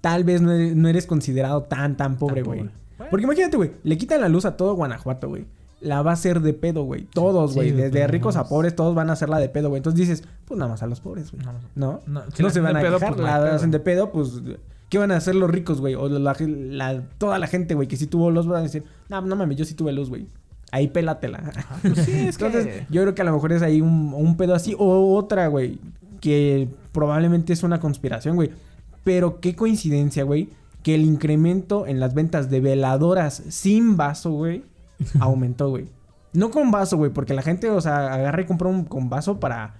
[0.00, 2.58] tal vez no eres, no eres considerado tan, tan pobre, güey.
[2.60, 2.72] Bueno.
[3.10, 5.44] Porque imagínate, güey, le quitan la luz a todo Guanajuato, güey.
[5.80, 7.04] La va a hacer de pedo, güey.
[7.04, 7.70] Todos, Sí, güey.
[7.72, 9.78] güey, desde ricos no a pobres, todos van a hacerla de pedo, güey.
[9.80, 11.44] Entonces dices, pues nada más a los pobres, güey.
[11.44, 12.00] No, ¿No?
[12.06, 13.14] no, No, si la se van a pedo, quejar.
[13.14, 14.40] pues, no la hacen de pedo, pues...
[14.88, 15.94] ¿Qué van a hacer los ricos, güey?
[15.96, 19.20] O la, la- toda la gente, güey, que sí tuvo luz, van a decir, no,
[19.20, 20.26] no mames, yo sí tuve luz, güey.
[20.72, 21.42] Ahí pélatela.
[21.82, 22.46] Pues sí, es que...
[22.46, 24.74] Entonces, yo creo que a lo mejor es ahí un, un pedo así.
[24.78, 25.78] O otra, güey.
[26.26, 28.50] Que probablemente es una conspiración, güey.
[29.04, 30.48] Pero qué coincidencia, güey.
[30.82, 34.64] Que el incremento en las ventas de veladoras sin vaso, güey,
[35.20, 35.88] aumentó, güey.
[36.32, 37.12] No con vaso, güey.
[37.12, 39.76] Porque la gente, o sea, agarra y compra un con vaso para,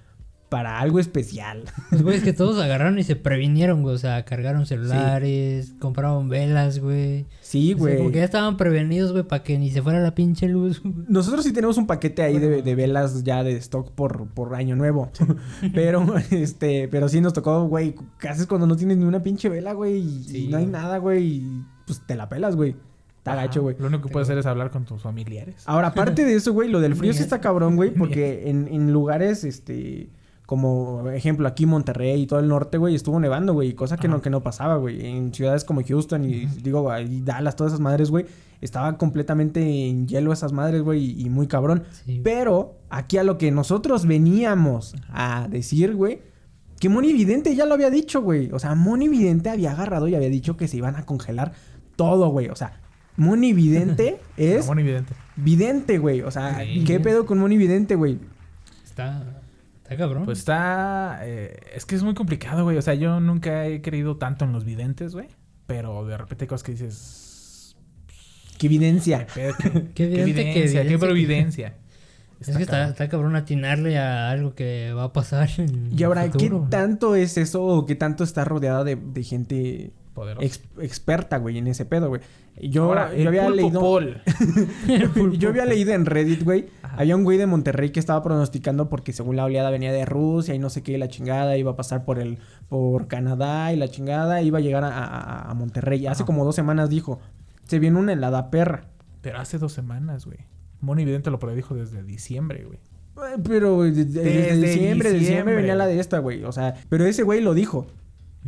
[0.48, 1.64] para algo especial.
[1.90, 3.94] Los güeyes que todos agarraron y se previnieron, güey.
[3.94, 7.26] O sea, cargaron celulares, compraron velas, güey.
[7.40, 8.12] Sí, O sea, como güey.
[8.12, 10.80] que ya estaban prevenidos, güey, para que ni se fuera la pinche luz.
[10.82, 10.94] güey.
[11.08, 14.76] Nosotros sí tenemos un paquete ahí de, de velas ya de stock por, por año
[14.76, 15.10] nuevo.
[15.74, 17.94] pero, este, pero sí nos tocó, güey.
[18.20, 19.96] ¿Qué haces cuando no tienes ni una pinche vela, güey?
[19.98, 20.72] Y, Sí, y no hay güey.
[20.72, 21.24] nada, güey.
[21.24, 22.76] y, Pues te la pelas, güey.
[23.18, 23.74] Está gacho, güey.
[23.80, 25.56] Lo único que puedes hacer es hablar con tus familiares.
[25.66, 27.90] Ahora, aparte de eso, güey, lo del frío sí está cabrón, güey.
[27.90, 30.08] Porque en, en lugares, este...
[30.46, 33.74] Como ejemplo, aquí Monterrey y todo el norte, güey, estuvo nevando, güey.
[33.74, 35.04] Cosa que no, que no pasaba, güey.
[35.04, 38.26] En ciudades como Houston y, digo, ahí Dallas, todas esas madres, güey.
[38.60, 41.20] Estaba completamente en hielo esas madres, güey.
[41.20, 41.82] Y, muy cabrón.
[42.04, 42.20] Sí.
[42.22, 46.20] Pero aquí a lo que nosotros veníamos a decir, güey,
[46.78, 48.50] que Moni Vidente ya lo había dicho, güey.
[48.52, 51.52] O sea, Moni Vidente había agarrado y había dicho que se iban a congelar
[51.96, 52.50] todo, güey.
[52.50, 52.80] O sea,
[53.16, 55.12] Moni Vidente es Muy evidente.
[55.34, 56.20] vidente, güey.
[56.22, 56.84] O sea, Sí.
[56.84, 58.18] ¿qué pedo con Moni Vidente, güey?
[58.84, 59.35] Está,
[59.86, 60.24] está cabrón.
[60.24, 61.20] Pues está.
[61.22, 62.76] eh, es que es muy complicado, güey.
[62.76, 65.28] O sea, yo nunca he creído tanto en los videntes, güey.
[65.66, 67.76] Pero de repente hay cosas que dices.
[68.58, 69.26] Qué evidencia.
[69.34, 70.82] "Pedo, ¿Qué, Qué qué evidente, qué evidencia?
[70.82, 70.98] ¿Qué evidencia".
[70.98, 71.74] providencia?
[72.40, 75.48] es que está, está cabrón atinarle a algo que va a pasar.
[75.58, 79.92] en Y ahora, ¿qué tanto es eso o qué tanto está rodeada de, de gente.
[80.40, 82.20] Ex- experta, güey, en ese pedo, güey?
[82.60, 83.80] Yo, Ahora, yo el había leído...
[83.80, 84.22] Paul.
[85.38, 86.66] yo había leído en Reddit, güey.
[86.82, 90.54] Había un güey de Monterrey que estaba pronosticando porque según la oleada venía de Rusia
[90.54, 92.38] y no sé qué, la chingada, iba a pasar por el,
[92.68, 96.06] por Canadá y la chingada, iba a llegar a, a- a Monterrey.
[96.06, 96.26] Hace Ajá.
[96.26, 97.20] como dos semanas dijo,
[97.66, 98.84] se viene una helada perra.
[99.20, 100.38] Pero hace dos semanas, güey.
[100.80, 102.78] Moni Vidente lo predijo desde diciembre, güey.
[103.16, 105.56] Eh, Pero desde, desde diciembre, diciembre diciembre.
[105.56, 106.44] venía la de esta, güey.
[106.44, 107.86] O sea, pero ese güey lo dijo.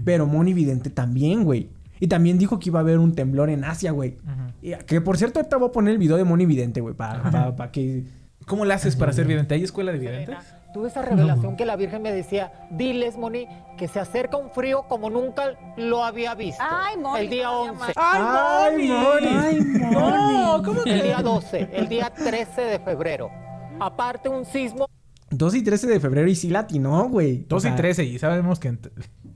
[0.05, 1.69] Pero Moni Vidente también, güey.
[2.01, 4.17] Y también dijo que iba a haber un temblor en Asia, güey.
[4.63, 7.71] Y Que por cierto, ahorita voy a poner el video de Moni Vidente, güey, para
[7.73, 8.05] que...
[8.47, 9.55] ¿Cómo le haces para ser vidente?
[9.55, 10.39] ¿Hay escuela de videntes?
[10.73, 13.47] Tuve esa revelación que la Virgen me decía, diles, Moni,
[13.77, 16.63] que se acerca un frío como nunca lo había visto.
[16.67, 17.93] Ay, Moni, El día no, 11.
[17.97, 19.91] ¡Ay, Moni!
[19.93, 23.31] No, ¿cómo El día 12, el día 13 de febrero.
[23.81, 24.89] Aparte un sismo
[25.31, 27.45] 2 y 13 de febrero y sí latinó, güey.
[27.49, 28.79] 2 O sea, y 13 y sabemos que...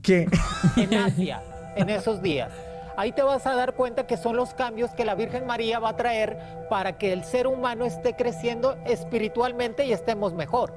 [0.01, 0.27] ¿Qué?
[0.75, 1.41] en Asia
[1.75, 2.51] en esos días.
[2.95, 5.89] Ahí te vas a dar cuenta que son los cambios que la Virgen María va
[5.89, 6.37] a traer
[6.69, 10.73] para que el ser humano esté creciendo espiritualmente y estemos mejor.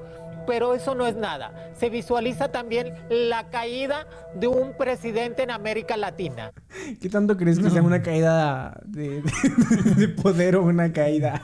[0.47, 1.71] Pero eso no es nada.
[1.77, 6.51] Se visualiza también la caída de un presidente en América Latina.
[7.01, 11.41] ¿Qué tanto crees que sea una caída de, de- de poder o una caída?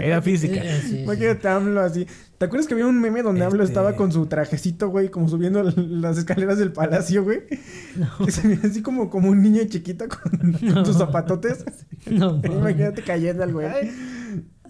[0.00, 0.62] Era física.
[0.82, 1.46] Sí, sí.
[1.46, 2.06] AMLO así.
[2.40, 5.28] ¿Te acuerdas que había un meme donde AMLO Este- estaba con su trajecito, güey, como
[5.28, 7.42] subiendo las escaleras del palacio, güey?
[8.24, 11.66] Que se veía así como, como un niño chiquito con, con sus zapatotes.
[12.06, 12.40] No.
[12.42, 13.66] Imagínate cayendo al güey.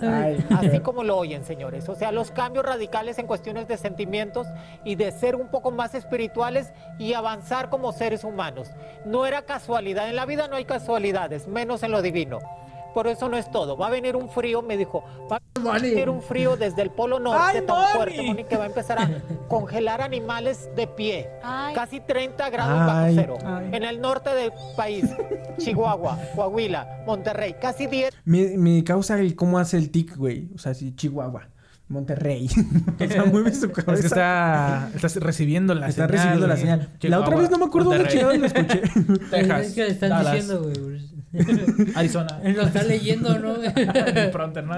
[0.00, 0.44] Ay.
[0.50, 1.88] Así como lo oyen, señores.
[1.88, 4.48] O sea, los cambios radicales en cuestiones de sentimientos
[4.84, 8.66] y de ser un poco más espirituales y avanzar como seres humanos.
[9.06, 10.08] No era casualidad.
[10.08, 12.40] En la vida no hay casualidades, menos en lo divino.
[12.94, 13.76] Por eso no es todo.
[13.76, 15.04] Va a venir un frío, me dijo.
[15.30, 15.40] Va
[15.72, 17.92] a venir un frío desde el polo norte ¡Ay, tan mami!
[17.94, 19.08] fuerte, Moni, que va a empezar a
[19.48, 21.28] congelar animales de pie.
[21.42, 21.74] Ay.
[21.74, 23.38] Casi 30 grados Ay, bajo cero.
[23.58, 23.68] ay.
[23.72, 25.04] En el norte del país,
[25.58, 30.48] Chihuahua, Coahuila, Monterrey, casi 10 Me, me causa el cómo hace el tic, güey.
[30.54, 31.48] O sea, sí, Chihuahua,
[31.88, 32.48] Monterrey.
[33.00, 33.92] o sea, mueve su cabeza.
[34.90, 36.10] Es que está, recibiendo la Está señal.
[36.10, 36.88] recibiendo la señal.
[37.02, 39.26] la otra vez no me acuerdo dónde Monterrey, chingados lo escuché.
[39.30, 41.10] Texas, Es que están Dallas, diciendo, güey.
[41.94, 42.40] Arizona.
[42.42, 43.54] Lo está leyendo, ¿no?
[44.32, 44.74] Pronto, ¿no?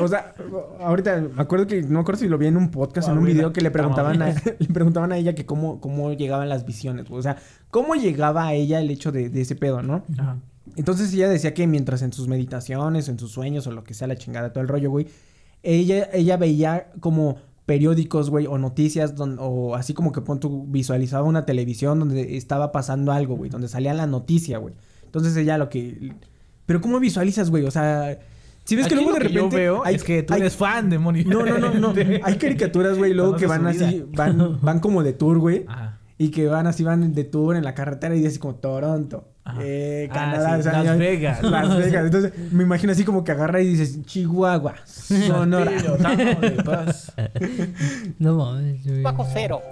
[0.00, 0.34] o sea,
[0.80, 3.18] ahorita me acuerdo que no me acuerdo si lo vi en un podcast o en
[3.18, 6.66] un video que le preguntaban a, le preguntaban a ella que cómo, cómo llegaban las
[6.66, 7.06] visiones.
[7.10, 7.36] O sea,
[7.70, 10.04] cómo llegaba a ella el hecho de, de ese pedo, ¿no?
[10.18, 10.38] Ajá.
[10.76, 14.06] Entonces ella decía que mientras en sus meditaciones, en sus sueños o lo que sea,
[14.06, 15.08] la chingada, todo el rollo, güey,
[15.62, 17.38] ella, ella veía como
[17.70, 22.36] periódicos, güey, o noticias, don- o así como que pon tú, visualizaba una televisión donde
[22.36, 24.74] estaba pasando algo, güey, donde salía la noticia, güey.
[25.04, 26.14] Entonces ella lo que...
[26.66, 27.64] Pero ¿cómo visualizas, güey?
[27.64, 28.18] O sea...
[28.64, 29.38] Si ves que luego de repente...
[29.40, 31.22] yo veo hay- es que tú hay- eres fan de Moni.
[31.22, 31.94] No, no, no, no.
[32.24, 35.64] Hay caricaturas, güey, luego que van así, van, van como de tour, güey.
[35.68, 35.99] Ajá.
[36.20, 39.24] Y que van así, van de tour en la carretera y dice como Toronto,
[39.58, 41.42] eh, Ah, Canadá, sí, o sea, Las Vegas.
[41.50, 42.04] Las Vegas.
[42.04, 45.72] Entonces, me imagino así como que agarra y dices Chihuahua, Sonora.
[48.18, 49.62] No mames, bajo cero.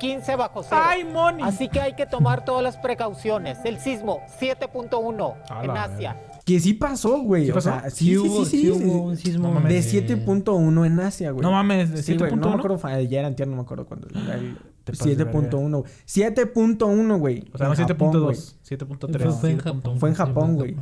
[0.00, 0.82] 15 bajo cero.
[0.84, 1.44] ¡Ay, Moni!
[1.44, 3.58] Así que hay que tomar todas las precauciones.
[3.64, 6.16] El sismo 7.1 A en Asia.
[6.44, 7.46] Que sí pasó, güey.
[7.46, 7.70] ¿Sí o pasó?
[7.70, 9.48] sea, sí, Sí, sí, hubo, sí, sí sí, hubo un sismo.
[9.48, 9.92] No mames.
[9.92, 11.42] De 7.1 en Asia, güey.
[11.42, 12.58] No mames, ¿de Sí, güey, no me 7.1?
[12.58, 14.08] acuerdo, fue ayer antier, no me acuerdo cuándo.
[14.08, 15.92] era el Te pasas de 7.1, güey.
[16.06, 17.44] 7.1, güey.
[17.52, 18.36] O sea, no En Japón, güey.
[18.36, 19.40] 7.2, Fue, 7.3.
[19.40, 19.98] fue en Japón.
[19.98, 20.76] Fue en sí, Japón, güey.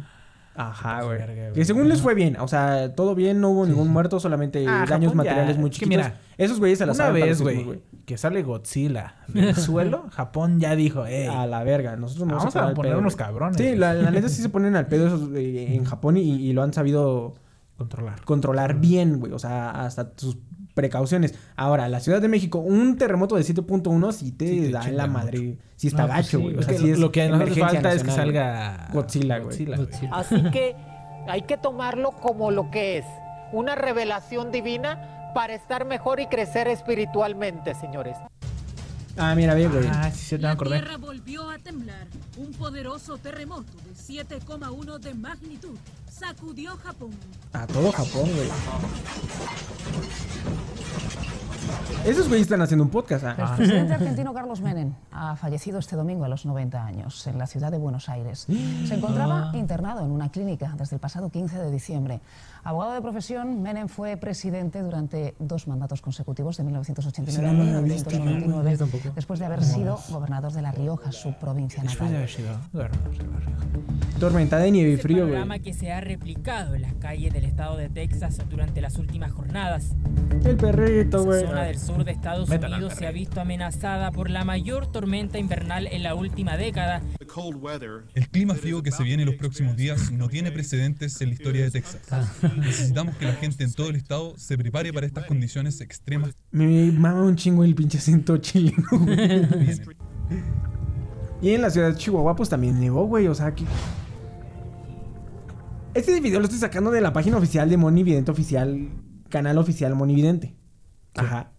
[0.55, 1.19] Ajá, güey.
[1.55, 2.37] Que según les fue bien.
[2.39, 5.71] O sea, todo bien, no hubo ningún muerto, solamente Ah, daños Japón ya- materiales muy
[5.71, 6.07] es que chiquitos.
[6.07, 10.77] mira, Esos güeyes se las Una vez, güey, que sale Godzilla del suelo, Japón ya
[10.77, 11.97] dijo, ey, A la verga.
[11.97, 13.57] Nosotros no vamos a poner unos cabrones.
[13.57, 16.53] Sí, la, la neta sí se ponen al pedo esos, eh, en Japón y, y
[16.53, 17.35] lo han sabido
[17.79, 18.23] Controlar.
[18.25, 19.33] controlar bien, güey.
[19.33, 20.37] O sea, hasta sus
[20.75, 21.35] precauciones.
[21.57, 25.07] Ahora, la Ciudad de México, un terremoto de 7.1 sí te Sí te da la
[25.07, 25.19] mucho.
[25.19, 25.59] madre.
[25.77, 26.57] Sí está No, pues gacho, güey.
[26.57, 29.39] o sea, que sí lo, es lo que nos hace falta es que salga Godzilla,
[29.39, 29.49] güey.
[29.49, 29.87] Godzilla, güey.
[29.87, 30.11] Godzilla.
[30.15, 30.77] Así que
[31.29, 33.05] hay que tomarlo como lo que es.
[33.53, 38.17] Una revelación divina para estar mejor y crecer espiritualmente, señores.
[39.17, 39.87] Ah, mira, güey.
[39.89, 40.79] Ah, sí, sí, te La acordé.
[40.81, 42.07] Tierra volvió a temblar.
[42.39, 45.77] Un poderoso terremoto de 7,1 de magnitud
[46.11, 47.11] sacudió Japón.
[47.53, 48.49] A todo Japón, güey.
[52.05, 53.25] Esos güeyes están haciendo un podcast.
[53.25, 53.37] ah.
[53.51, 57.47] El presidente argentino Carlos Menem ha fallecido este domingo a los 90 años en la
[57.47, 58.47] ciudad de Buenos Aires.
[58.87, 62.21] Se encontraba internado en una clínica desde el pasado 15 de diciembre.
[62.65, 67.65] Abogado de profesión, Menem fue presidente durante dos mandatos consecutivos de 1989 a Sí, no
[67.65, 69.09] lo he visto, 1999, yo tampoco.
[69.17, 72.17] después de haber sido gobernador de La Rioja, su provincia Después de natal.
[72.17, 73.67] haber sido gobernador de la Rioja.
[74.21, 75.31] Tormenta de nieve y frío, güey.
[75.31, 79.33] programa que se ha replicado en las calles del estado de Texas durante las últimas
[79.33, 79.97] jornadas.
[80.45, 81.45] El perrito, güey.
[81.45, 85.89] zona del sur de Estados Unidos se ha visto amenazada por la mayor tormenta invernal
[85.89, 87.01] en la última década.
[88.15, 91.35] El clima frío que se viene en los próximos días no tiene precedentes en la
[91.35, 92.03] historia de Texas.
[92.57, 96.93] Necesitamos que la gente en todo el estado se prepare para estas condiciones extremas Me
[96.93, 98.85] mama un chingo el pinche acento chileno.
[101.43, 103.27] Y en la ciudad de Chihuahua, pues también nevó, güey.
[103.27, 103.67] O sea, aquí.
[105.93, 108.89] Este video lo estoy sacando de la página oficial de Moni Vidente Oficial,
[109.29, 110.55] canal oficial Moni Vidente.
[111.17, 111.52] Ajá.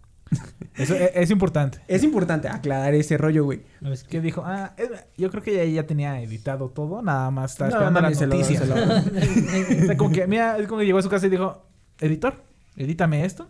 [0.76, 1.78] Eso es, es importante.
[1.88, 3.62] Es importante aclarar ese rollo, güey.
[3.82, 7.58] Es que dijo, ah, es- yo creo que ella ya tenía editado todo, nada más
[7.60, 8.62] No, esperando mames, las se lo- noticias.
[8.62, 8.74] se lo-
[9.82, 11.66] O sea, como que, mira, es como que llegó a su casa y dijo,
[12.00, 12.42] editor,
[12.76, 13.48] edítame esto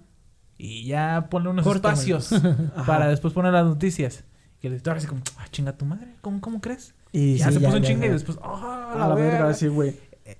[0.58, 2.30] y ya ponle unos espacios
[2.86, 4.24] para después poner las noticias.
[4.60, 6.94] Y el editor así como, ah, chinga tu madre, ¿cómo, cómo crees?
[7.12, 8.12] Y ya sí, se ya, puso un ya, chinga y ya.
[8.14, 9.94] después, ah, A la verga, sí, güey.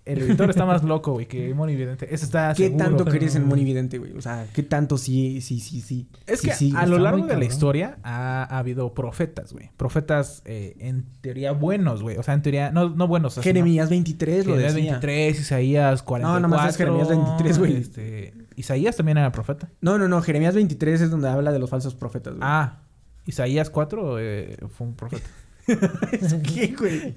[0.06, 2.06] El editor está más loco, güey, que Moni Vidente.
[2.12, 2.84] Ese está ¿Qué seguro.
[2.84, 4.12] tanto crees en Moni Vidente, güey?
[4.16, 6.08] O sea, ¿qué tanto sí, sí, sí, sí?
[6.26, 9.70] Es Sí, que sí, a lo largo de la historia ha, ha habido profetas, güey.
[9.76, 12.16] Profetas eh, en teoría buenos, güey.
[12.16, 13.38] O sea, en teoría, no, no buenos.
[13.40, 14.90] Jeremías 23 lo Jeremías decía.
[14.92, 16.40] 23, Isaías 44.
[16.40, 17.76] No, nomás es Jeremías 23, güey.
[17.76, 19.68] Este, Isaías también era profeta.
[19.82, 20.22] No, no, no.
[20.22, 22.42] Jeremías 23 es donde habla de los falsos profetas, güey.
[22.42, 22.78] Ah,
[23.26, 25.28] Isaías 4 eh, fue un profeta.
[26.54, 27.14] ¿Qué, güey?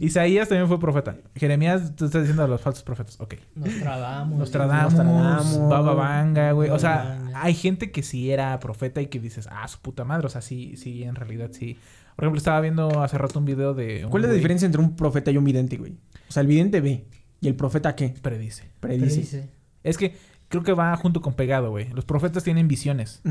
[0.00, 1.16] Isaías también fue profeta.
[1.36, 3.20] Jeremías, tú estás diciendo de los falsos profetas.
[3.20, 3.34] Ok.
[3.54, 4.38] Nostradamus.
[4.38, 5.68] Nostradamus, Nostradamus.
[5.68, 6.70] Baba Vanga, güey.
[6.70, 10.26] O sea, hay gente que sí era profeta y que dices, ah, su puta madre.
[10.26, 11.76] O sea, sí, sí, en realidad sí.
[12.16, 14.04] Por ejemplo, estaba viendo hace rato un video de.
[14.04, 15.92] un ¿Cuál es la diferencia entre un profeta y un vidente, güey?
[16.28, 17.06] O sea, el vidente ve.
[17.40, 18.14] ¿Y el profeta qué?
[18.22, 18.64] Predice.
[18.80, 19.20] Predice.
[19.20, 19.50] Dice.
[19.82, 20.16] Es que
[20.48, 21.90] creo que va junto con pegado, güey.
[21.90, 23.22] Los profetas tienen visiones.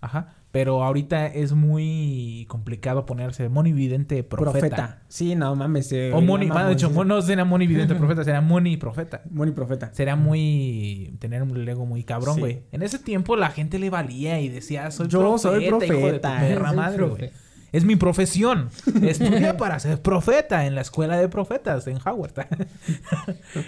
[0.00, 0.34] Ajá.
[0.56, 4.52] Pero ahorita es muy complicado ponerse monividente profeta.
[4.58, 5.02] Profeta.
[5.06, 5.92] Sí, no mames.
[5.92, 9.20] eh, O moni, bueno, de hecho, no será monividente profeta, será moni profeta.
[9.30, 9.90] Moni profeta.
[9.92, 11.14] Será muy.
[11.18, 12.40] tener un ego muy cabrón, Sí.
[12.40, 12.62] güey.
[12.72, 15.38] En ese tiempo la gente le valía y decía, soy Yo profeta.
[15.42, 16.38] soy hijo de tu profeta.
[16.40, 17.30] perra Soy madre, güey.
[17.72, 18.70] Es mi profesión.
[19.02, 22.32] Estudia para ser profeta en la escuela de profetas en Howard.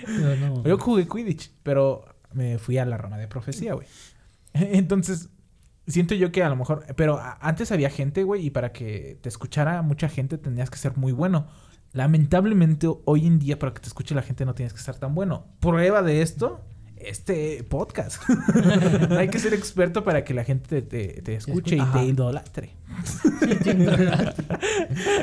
[0.09, 0.65] No, no.
[0.65, 3.87] Yo jugué Quidditch, pero me fui a la rama de profecía, güey.
[4.55, 5.29] Entonces,
[5.89, 6.85] siento yo que a lo mejor...
[6.97, 10.97] Pero antes había gente, güey, y para que te escuchara mucha gente tenías que ser
[10.97, 11.47] muy bueno.
[11.93, 15.15] Lamentablemente, hoy en día, para que te escuche la gente no tienes que ser tan
[15.15, 15.47] bueno.
[15.61, 16.61] Prueba de esto,
[16.97, 18.23] este podcast.
[19.19, 21.99] Hay que ser experto para que la gente te, te- te escuche y Ajá.
[22.01, 22.71] te idolatre.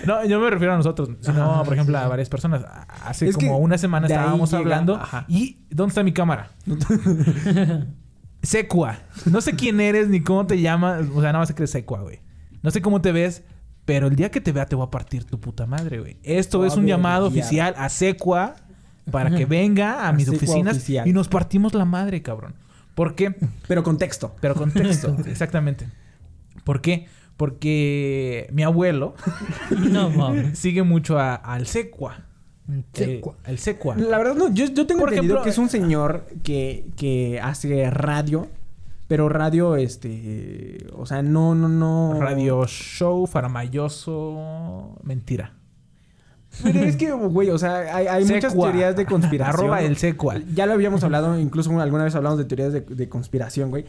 [0.06, 2.64] No, yo me refiero a nosotros, sino, Ajá, por ejemplo, sí, a varias personas.
[3.04, 5.26] Hace Es como una semana estábamos hablando ajá.
[5.28, 6.50] y ¿dónde está mi cámara?
[8.46, 9.00] Secua.
[9.26, 11.02] No sé quién eres ni cómo te llamas.
[11.10, 12.20] O sea, nada más sé que eres Secua, güey.
[12.62, 13.44] No sé cómo te ves,
[13.86, 16.18] pero el día que te vea te voy a partir tu puta madre, güey.
[16.24, 18.56] Esto es un llamado oficial a Secua
[19.12, 21.08] para que venga a, mis Secua oficinas oficial.
[21.08, 22.56] y nos partimos la madre, cabrón.
[22.96, 23.36] ¿Por qué?
[23.68, 24.36] Pero contexto.
[24.42, 25.88] Pero contexto, exactamente.
[26.64, 27.08] ¿Por qué?
[27.38, 29.16] Porque mi abuelo
[29.70, 32.22] No sigue mucho a- al Secua.
[32.94, 33.36] Secua.
[33.46, 33.96] El, el Secua.
[33.96, 34.54] La verdad, no.
[34.54, 38.48] Yo, yo tengo Por entendido ejemplo, que es un señor que, que hace radio.
[39.08, 40.88] Pero radio, este...
[40.96, 42.20] O sea, no, no, no...
[42.20, 45.54] Radio show, faramayoso, mentira.
[46.64, 49.60] Pero es que, güey, o sea, hay, hay muchas teorías de conspiración.
[49.60, 50.38] Arroba el Secua.
[50.56, 53.86] Ya lo habíamos hablado, incluso alguna vez hablamos de teorías de, de conspiración, güey.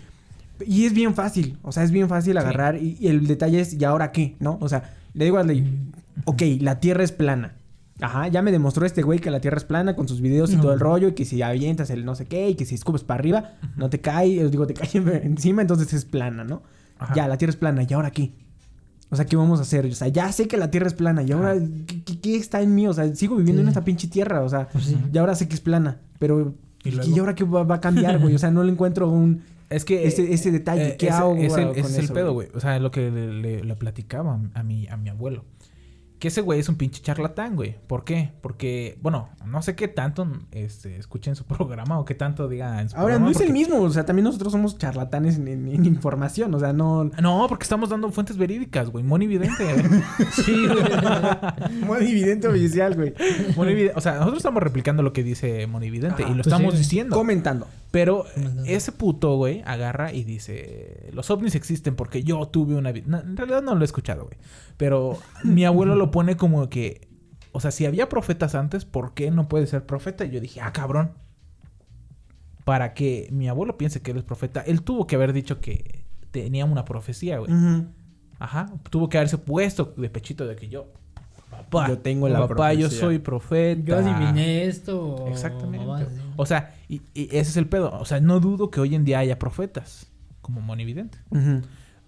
[0.67, 3.75] Y es bien fácil, o sea, es bien fácil agarrar y, y el detalle es,
[3.75, 4.37] ¿y ahora qué?
[4.41, 4.59] ¿No?
[4.61, 5.67] O sea, le digo a Ley,
[6.25, 7.55] ok, la Tierra es plana.
[8.01, 10.57] Ajá, ya me demostró este güey que la Tierra es plana con sus videos y
[10.57, 10.63] No.
[10.63, 13.05] todo el rollo, y que si avientas el no sé qué, y que si escupes
[13.05, 14.89] para arriba, no te cae, os digo, te cae
[15.25, 16.63] encima, entonces es plana, ¿no?
[16.99, 17.15] Ajá.
[17.15, 18.33] Ya, la Tierra es plana, ¿y ahora qué?
[19.09, 19.87] O sea, ¿qué vamos a hacer?
[19.87, 21.55] O sea, ya sé que la Tierra es plana, ¿y ahora
[21.87, 22.87] qué, qué- qué está en mí?
[22.87, 24.97] O sea, sigo viviendo en esta pinche Tierra, o sea, Pues sí.
[25.13, 28.35] y ahora sé que es plana, pero ¿Y ahora qué va, va a cambiar, güey?
[28.35, 29.43] O sea, no le encuentro un...
[29.71, 32.33] Es que Ese- ese detalle, ¿qué ese- hago ese- con ese es el eso, pedo,
[32.33, 32.49] güey?
[32.55, 35.45] O sea, lo que le, le- le platicaba a mi, a mi abuelo.
[36.19, 37.77] Que ese güey es un pinche charlatán, güey.
[37.87, 38.33] ¿Por qué?
[38.41, 42.89] Porque, bueno, no sé qué tanto este, escuchen su programa o qué tanto diga en
[42.89, 43.25] su Ahora, programa.
[43.27, 46.59] no es el mismo, o sea, también nosotros somos charlatanes en, en- en información, o
[46.59, 47.05] sea, no...
[47.05, 49.05] No, porque estamos dando fuentes verídicas, güey.
[49.05, 49.67] Moni Vidente.
[50.33, 50.83] Sí, güey.
[51.85, 53.13] Muy evidente oficial, güey.
[53.95, 56.73] O sea, nosotros estamos replicando lo que dice Moni Vidente Ajá, y lo pues estamos
[56.75, 56.79] sí.
[56.79, 57.15] diciendo.
[57.17, 57.67] Comentando.
[57.97, 58.27] Pero
[58.67, 63.07] ese puto, güey, agarra y dice, los ovnis existen porque yo tuve una vida.
[63.09, 64.37] No, en realidad no lo he escuchado, güey.
[64.77, 67.09] Pero mi abuelo lo pone como que,
[67.53, 70.27] o sea, si había profetas antes, ¿por qué no puede ser profeta?
[70.27, 71.13] Y yo dije, ah, cabrón.
[72.67, 76.05] Para que mi abuelo piense que él es profeta, él tuvo que haber dicho que
[76.33, 77.51] tenía una profecía, güey.
[78.39, 78.75] Ajá.
[78.91, 80.93] Tuvo que haberse puesto de pechito de que yo,
[81.51, 83.81] papá, Yo tengo la papá, yo soy profeta.
[83.83, 85.25] Yo adiviné esto.
[85.29, 86.07] Exactamente.
[86.37, 87.91] O sea, y, y ese es el pedo.
[87.99, 90.11] O sea, no dudo que hoy en día haya profetas,
[90.41, 91.19] como monividente.
[91.31, 91.63] Ujú.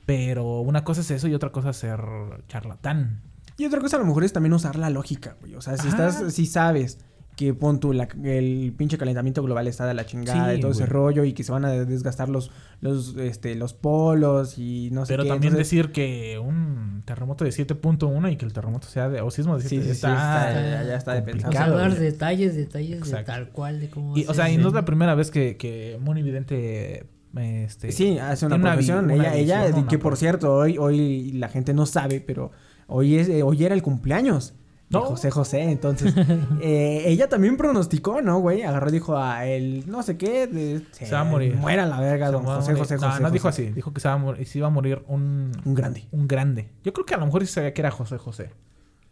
[0.06, 2.00] Pero una cosa es eso y otra cosa es ser
[2.48, 3.22] charlatán.
[3.58, 5.54] Y otra cosa a lo mejor es también usar la lógica, güey.
[5.54, 6.08] O sea, si Ajá.
[6.08, 6.98] estás, si sabes
[7.38, 10.72] que pon tú, la- el pinche calentamiento global está de la chingada Sí, y todo
[10.72, 15.06] ese rollo y que se van a desgastar los, los, este, los polos y no
[15.06, 15.28] sé Pero qué.
[15.28, 19.20] también entonces- decir que un terremoto de 7.1 y que el terremoto sea de...
[19.20, 21.52] o sismo de Sí, 7 sí, sí, está, está- ya- ya está de O pensado.
[21.52, 22.02] sea, complicado, dar güey.
[22.02, 24.84] detalles, detalles de tal cual de cómo Y, se o sea, y no es la
[24.84, 27.06] primera vez que, que Monividente...
[27.36, 29.04] Este, Sí, hace una profesión.
[29.10, 32.50] una ella, ella que por cierto, hoy, hoy la gente no sabe, pero
[32.88, 34.54] hoy es, eh, hoy era el cumpleaños.
[34.90, 35.02] No.
[35.02, 36.14] José José, entonces
[36.62, 38.62] eh, ella también pronosticó, ¿no, güey?
[38.62, 41.56] Agarró y dijo a el no sé qué, de, Se va a morir.
[41.56, 42.78] Muera la verga, Se don José, morir.
[42.78, 43.22] José, No, José.
[43.22, 43.62] no dijo José.
[43.64, 43.72] así.
[43.72, 45.52] Dijo que se, va a morir, se iba a morir un...
[45.64, 46.06] Un grande.
[46.10, 46.70] Un grande.
[46.84, 48.50] Yo creo que a lo mejor sí sabía que era José José.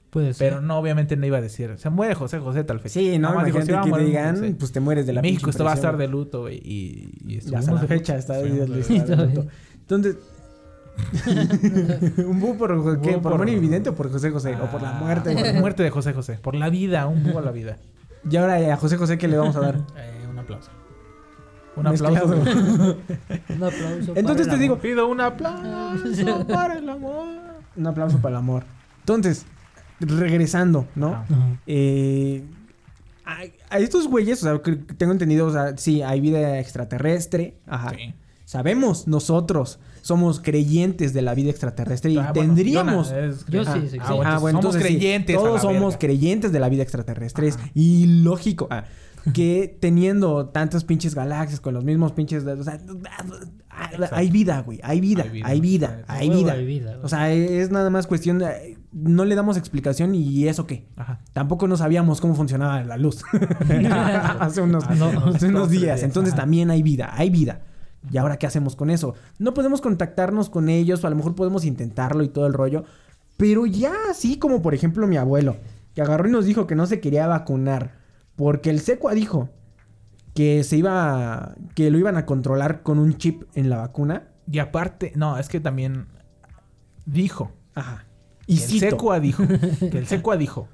[0.09, 0.49] Puede ser.
[0.51, 2.95] Pero no, obviamente no iba a decir, se muere José José tal fecha.
[2.95, 4.55] Sí, no, dijo, imagínate "Se va a que morir digan, José".
[4.59, 6.57] pues te mueres de la México esto va a estar de luto, güey.
[6.65, 9.47] Y, y Ya hasta la fecha está, de luto.
[9.75, 10.17] Entonces,
[12.27, 13.13] ¿un búho por qué?
[13.13, 14.55] ¿Por por- Moni Vidente o por José José?
[14.57, 15.33] ¿O por la Ah, muerte?
[15.35, 16.35] Por la muerte de José José.
[16.41, 17.77] Por la vida, un búho a la vida.
[18.29, 19.75] Y ahora eh, a José José, ¿qué le vamos a dar?
[19.97, 20.71] Eh, un aplauso.
[21.77, 22.17] Un Mezclado.
[22.17, 22.99] aplauso.
[23.51, 24.07] Un aplauso.
[24.09, 24.83] para Entonces el te digo, amor.
[24.83, 27.27] Pido un aplauso para el amor.
[27.77, 28.65] Un aplauso para el amor.
[29.01, 29.45] Entonces,
[30.01, 31.09] regresando, ¿no?
[31.15, 31.27] Ajá.
[31.67, 32.45] Eh,
[33.27, 33.41] a,
[33.75, 37.57] a estos güeyes, o sea, que tengo entendido, o sea, sí, hay vida extraterrestre.
[37.67, 37.91] Ajá.
[37.91, 38.15] Sí.
[38.47, 43.11] Sabemos, nosotros somos creyentes de la vida extraterrestre y Ah, bueno, tendríamos...
[43.11, 44.15] Es- Yo Ah, sí, sí, ah, sí.
[44.15, 45.37] bueno, Ah, bueno, somos entonces sí, creyentes.
[45.37, 45.99] todos somos verga.
[45.99, 47.49] creyentes de la vida extraterrestre.
[47.49, 47.71] Es Ajá.
[47.75, 48.85] ilógico ah,
[49.35, 52.45] que teniendo tantas pinches galaxias con los mismos pinches.
[52.47, 52.79] O sea,
[54.13, 54.79] hay vida, güey.
[54.85, 56.05] Hay vida, Hay vida.
[56.07, 56.87] hay vida, Hay.
[57.03, 58.79] O sea, es nada más cuestión de.
[58.93, 60.87] No le damos explicación y eso qué.
[60.95, 61.19] Ajá.
[61.33, 63.25] Tampoco no sabíamos cómo funcionaba la luz.
[64.39, 65.07] hace unos, Ah, no.
[65.35, 65.81] hace unos Dos, tres días.
[65.83, 66.03] días.
[66.05, 66.43] Entonces Ajá.
[66.43, 67.63] también hay vida, hay vida.
[68.11, 69.15] ¿Y ahora qué hacemos con eso?
[69.39, 72.85] No podemos contactarnos con ellos, o a lo mejor podemos intentarlo y todo el rollo.
[73.37, 75.57] Pero ya así como por ejemplo mi abuelo,
[75.95, 77.95] que agarró y nos dijo que no se quería vacunar.
[78.37, 79.49] Porque el secua dijo
[80.35, 81.55] que se iba.
[81.75, 84.29] que lo iban a controlar con un chip en la vacuna.
[84.51, 86.07] Y aparte, no, es que también
[87.07, 87.53] dijo.
[87.75, 88.05] Ajá.
[88.47, 88.81] Y el.
[88.81, 89.43] Secua dijo.
[89.47, 90.69] Que el Secua dijo.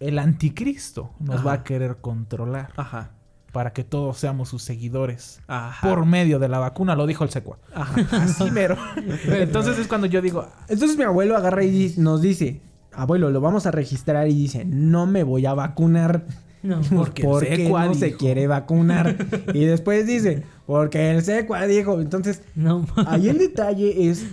[0.00, 1.44] El anticristo nos Ajá.
[1.44, 3.12] va a querer controlar Ajá.
[3.54, 5.40] Para que todos seamos sus seguidores.
[5.46, 5.88] Ajá.
[5.88, 7.58] Por medio de la vacuna, lo dijo el Secua.
[7.72, 8.04] Ajá.
[8.24, 8.76] Así mero.
[9.28, 12.60] Entonces es cuando yo digo, Entonces mi abuelo agarra y nos dice,
[12.92, 16.26] abuelo, lo vamos a registrar y dice, no me voy a vacunar.
[16.64, 19.18] No, Porque el porque secua no se quiere vacunar.
[19.52, 22.00] y después dice, porque el secua dijo.
[22.00, 22.86] Entonces, no.
[23.06, 24.24] ahí el detalle es...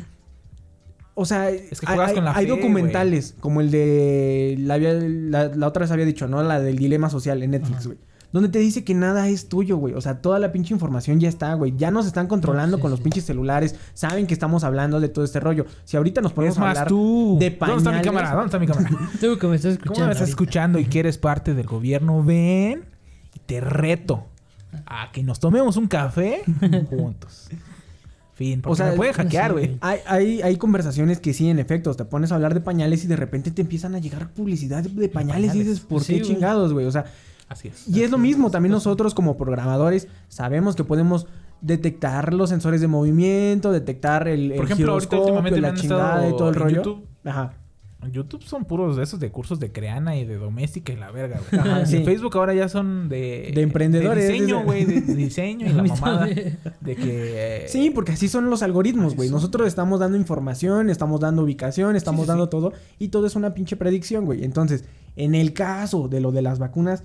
[1.14, 4.56] O sea, Es que hay, juegas con la hay fe, documentales, como el de...
[4.60, 6.42] La, la, la otra vez había dicho, ¿no?
[6.42, 7.98] La del dilema social en Netflix, güey.
[8.32, 9.94] Donde te dice que nada es tuyo, güey.
[9.94, 11.74] O sea, toda la pinche información ya está, güey.
[11.76, 13.04] Ya nos están controlando Sí, con los sí.
[13.04, 13.76] pinches celulares.
[13.94, 15.66] Saben que estamos hablando de todo este rollo.
[15.84, 17.38] Si ahorita nos ponemos es a hablar tú.
[17.40, 18.30] de ¿Dónde está mi pañales- cámara?
[18.32, 18.90] ¿Dónde está mi cámara?
[19.20, 20.06] Tú que me estás ¿Cómo escuchando.
[20.08, 22.24] me estás escuchando y que eres parte del gobierno?
[22.24, 22.86] Ven
[23.36, 24.26] y te reto
[24.86, 26.42] a que nos tomemos un café
[26.90, 27.50] juntos.
[28.34, 29.78] Fin, porque O sea, me pueden hackear, güey.
[29.82, 33.08] Hay, hay, hay conversaciones que sí, en efecto, te pones a hablar de pañales y
[33.08, 35.54] de repente te empiezan a llegar publicidad de pañales, y pañales.
[35.54, 36.86] dices, ¿por Sí, qué chingados, güey?
[36.86, 37.06] O sea,
[37.52, 37.86] Así es.
[37.88, 41.28] y es lo mismo, también nosotros como programadores sabemos que podemos
[41.60, 45.76] detectar los sensores de movimiento, detectar el, Por el ejemplo, ahorita últimamente me la han
[45.76, 46.76] chingada estado y todo el rollo.
[46.78, 47.06] YouTube.
[47.26, 47.54] Ajá.
[48.12, 51.40] YouTube son puros de esos de cursos de creana y de doméstica y la verga,
[51.52, 51.62] güey.
[51.62, 52.04] Ajá, En sí.
[52.04, 53.52] Facebook ahora ya son de...
[53.54, 54.86] De emprendedores, De diseño, güey.
[54.86, 56.26] De, de diseño y la mamada.
[56.26, 57.66] De que...
[57.66, 59.30] eh, Sí, porque así son los algoritmos, güey.
[59.30, 62.50] Nosotros estamos dando información, estamos dando ubicación, estamos sí, dando sí.
[62.50, 64.44] todo y todo es una pinche predicción, güey.
[64.46, 64.84] Entonces,
[65.16, 67.04] en el caso de lo de las vacunas,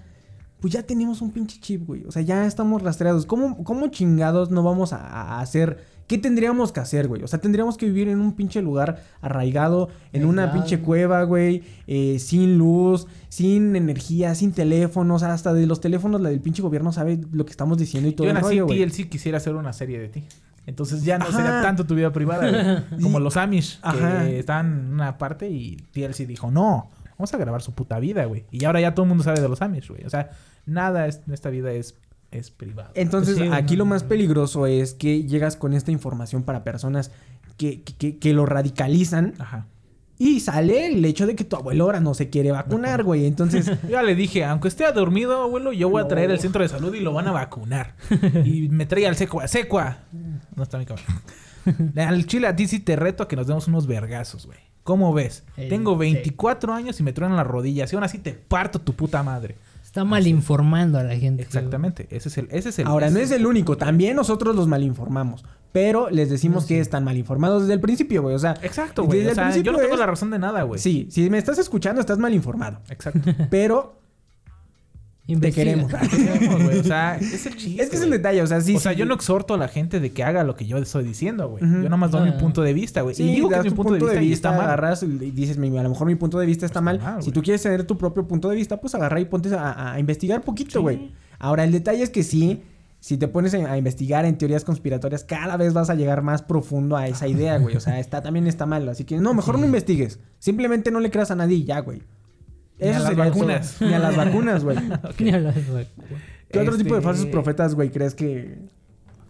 [0.61, 2.05] pues ya tenemos un pinche chip, güey.
[2.05, 3.27] O sea, ya estamos rastreados.
[3.27, 5.85] ¿Cómo, cómo chingados no vamos a, a hacer?
[6.07, 7.23] ¿Qué tendríamos que hacer, güey?
[7.25, 11.65] O sea, tendríamos que vivir en un pinche lugar arraigado, en una pinche cueva, güey,
[11.89, 16.93] eh, sin luz, sin energía, sin teléfonos, hasta de los teléfonos, la del pinche gobierno
[16.93, 18.85] sabe lo que estamos diciendo y todo Yo el rollo, güey.
[18.85, 20.25] TLC quisiera hacer una serie de ti.
[20.67, 21.37] Entonces ya no Ajá.
[21.37, 23.01] sería tanto tu vida privada, güey.
[23.03, 24.25] Como los Amish, Ajá.
[24.27, 26.89] que están en una parte y TLC dijo, no,
[27.19, 28.45] vamos a grabar su puta vida, güey.
[28.51, 30.05] Y ahora ya todo el mundo sabe de los Amish, güey.
[30.05, 30.31] O sea,
[30.67, 31.95] nada es- en esta vida es
[32.33, 32.91] es privado.
[32.95, 36.65] Entonces, Pues sí, aquí no, lo más peligroso es que llegas con esta información para
[36.65, 37.13] personas
[37.57, 39.67] que, que- que- que lo radicalizan Ajá.
[40.19, 43.27] y sale el hecho de que tu abuelo ahora no se quiere vacunar, güey.
[43.27, 46.63] Entonces, Yo ya le dije, aunque esté dormido, abuelo, yo voy a traer el centro
[46.63, 47.95] de salud y lo van a vacunar.
[48.45, 49.47] y me trae al secua.
[49.47, 49.99] ¡Secua!
[50.57, 51.07] No está mi cámara.
[52.09, 54.59] Al chile, a ti sí te reto a que nos demos unos vergazos, güey.
[54.87, 55.43] ¿Cómo ves?
[55.57, 57.93] Tengo 24 años y me truenan las rodillas.
[57.93, 59.57] Y aún así te parto tu puta madre.
[59.85, 61.43] Está mal informando a la gente.
[61.43, 62.07] Exactamente.
[62.11, 62.49] Ese es el...
[62.53, 63.77] Ese es el ahora no es el único.
[63.77, 65.45] También nosotros los malinformamos.
[65.73, 68.37] Pero les decimos que están mal informados desde el principio, güey.
[68.37, 69.19] O sea, Exacto, güey.
[69.19, 70.81] desde O el sea, yo principio no tengo es- la razón de nada, güey.
[70.81, 72.79] Sí, si me estás escuchando, estás mal informado.
[72.89, 73.21] Exacto.
[73.51, 73.99] Pero
[75.27, 75.93] te queremos.
[76.11, 76.79] Queremos, güey.
[76.79, 77.83] O sea, es el chiste.
[77.83, 78.77] Es que es el detalle, o sea, sí.
[78.77, 80.77] o sea, sí, yo no exhorto a la gente de que haga lo que yo
[80.79, 81.65] estoy diciendo, güey.
[81.65, 82.33] Yo nada más doy Ah.
[82.33, 83.15] mi punto de vista, güey.
[83.17, 84.61] Sí, y digo que mi tu punto, de vista, y está mal.
[84.61, 87.01] agarras y dices, "Mi- a lo mejor mi punto de vista está, mal.
[87.01, 89.95] mal, si tú quieres tener tu propio punto de vista, pues agarra y ponte a,
[89.95, 91.11] a investigar poquito, güey.
[91.41, 92.63] Ahora, el detalle es que sí,
[93.01, 96.43] si te pones a a investigar en teorías conspiratorias, cada vez vas a llegar más
[96.43, 97.77] profundo a esa idea, güey.
[97.77, 98.89] O sea, está, también está mal.
[98.89, 100.19] Así que no, mejor no investigues.
[100.39, 102.03] Simplemente no le creas a nadie y ya, güey.
[102.79, 103.81] Ni a las vacunas.
[103.81, 104.77] Ni a las vacunas, güey.
[105.19, 105.87] Ni a las vacunas.
[106.51, 108.59] ¿Qué otro tipo de Este- falsos profetas, güey, crees que...?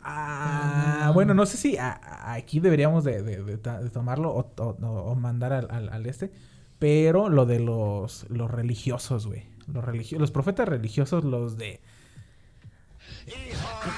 [0.03, 4.30] Ah, bueno, no sé si a- a- aquí deberíamos de, de- de ta- de tomarlo
[4.30, 6.30] o, o- o- o mandar al, al- al este.
[6.78, 9.44] Pero lo de los, los religiosos, güey.
[9.72, 11.80] Los, religio- los profetas religiosos, los de...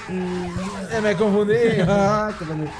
[0.09, 1.53] Eh, me confundí.
[1.87, 2.71] Ah, qué pena.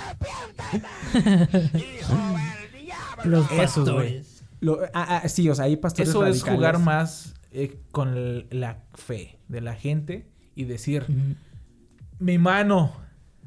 [3.26, 4.24] Los Esos, güey.
[4.62, 8.47] Lo- ah, ah, sí, o sea, hay pastores Eso es jugar más eh, con el-
[8.51, 11.05] la fe de la gente y decir,
[12.20, 12.93] mi mano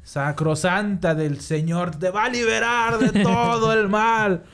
[0.03, 4.45] sacrosanta del Señor te va a liberar de todo el mal.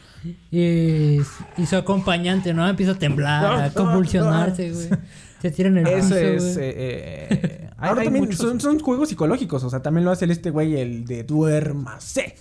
[0.51, 1.21] Y,
[1.57, 2.69] y su acompañante, ¿no?
[2.69, 4.89] Empieza a temblar, a convulsionarse, güey.
[5.41, 6.43] Se tira en el piso, Ese es...
[6.57, 6.67] güey.
[6.69, 10.11] eh, eh, hay- Ahora hay también muchos- son, son juegos psicológicos, o sea, también lo
[10.11, 12.35] hace el este güey, el de duérmase.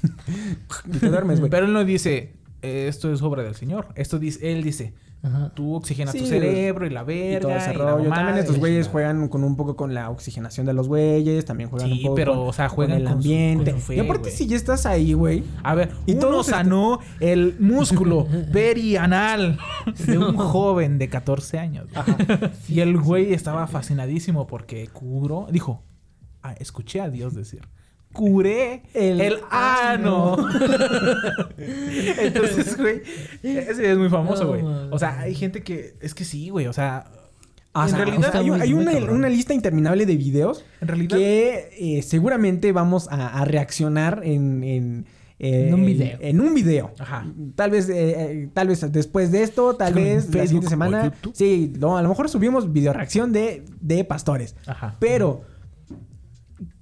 [0.87, 1.51] y te duermes, güey.
[1.51, 3.87] Pero él no dice, esto es obra del Señor.
[3.95, 4.93] Esto dice, él dice,
[5.23, 5.51] Ajá.
[5.55, 7.37] tú oxigenas Sí, tu cerebro y la verga.
[7.37, 8.03] y todo ese y la rollo.
[8.03, 11.45] mamada, También estos la güeyes juegan con un poco con la oxigenación de los güeyes,
[11.45, 13.71] también juegan Sí, un poco pero, con, o sea, con juegan el con su- ambiente.
[13.71, 15.43] con su fe, y aparte, si ya estás ahí, güey.
[15.63, 19.57] A ver, Y uno todos est- sanó el músculo perianal
[20.05, 21.87] de un joven de 14 años.
[22.69, 25.83] Y el güey estaba fascinadísimo porque curó, dijo,
[26.43, 27.61] ah, escuché a Dios decir,
[28.13, 30.37] curé El el, ano.
[31.57, 33.01] Entonces, güey,
[33.43, 34.61] ese es muy famoso, güey.
[34.63, 37.05] o sea, hay gente que, es que sí, güey, o sea...
[37.73, 40.87] Ah, o en sea, realidad, hay, muy- hay muy una, lista interminable de videos en
[40.87, 45.05] realidad que eh, seguramente vamos a, a reaccionar en, en,
[45.37, 46.17] eh, En un video.
[46.19, 46.91] En un video.
[46.97, 47.31] Ajá.
[47.55, 51.13] Tal vez, eh, tal vez después de esto, tal vez la Facebook siguiente o semana.
[51.33, 54.55] Sí, no, a lo mejor subimos video reacción de, de pastores.
[54.65, 54.95] Ajá.
[54.99, 55.43] Pero,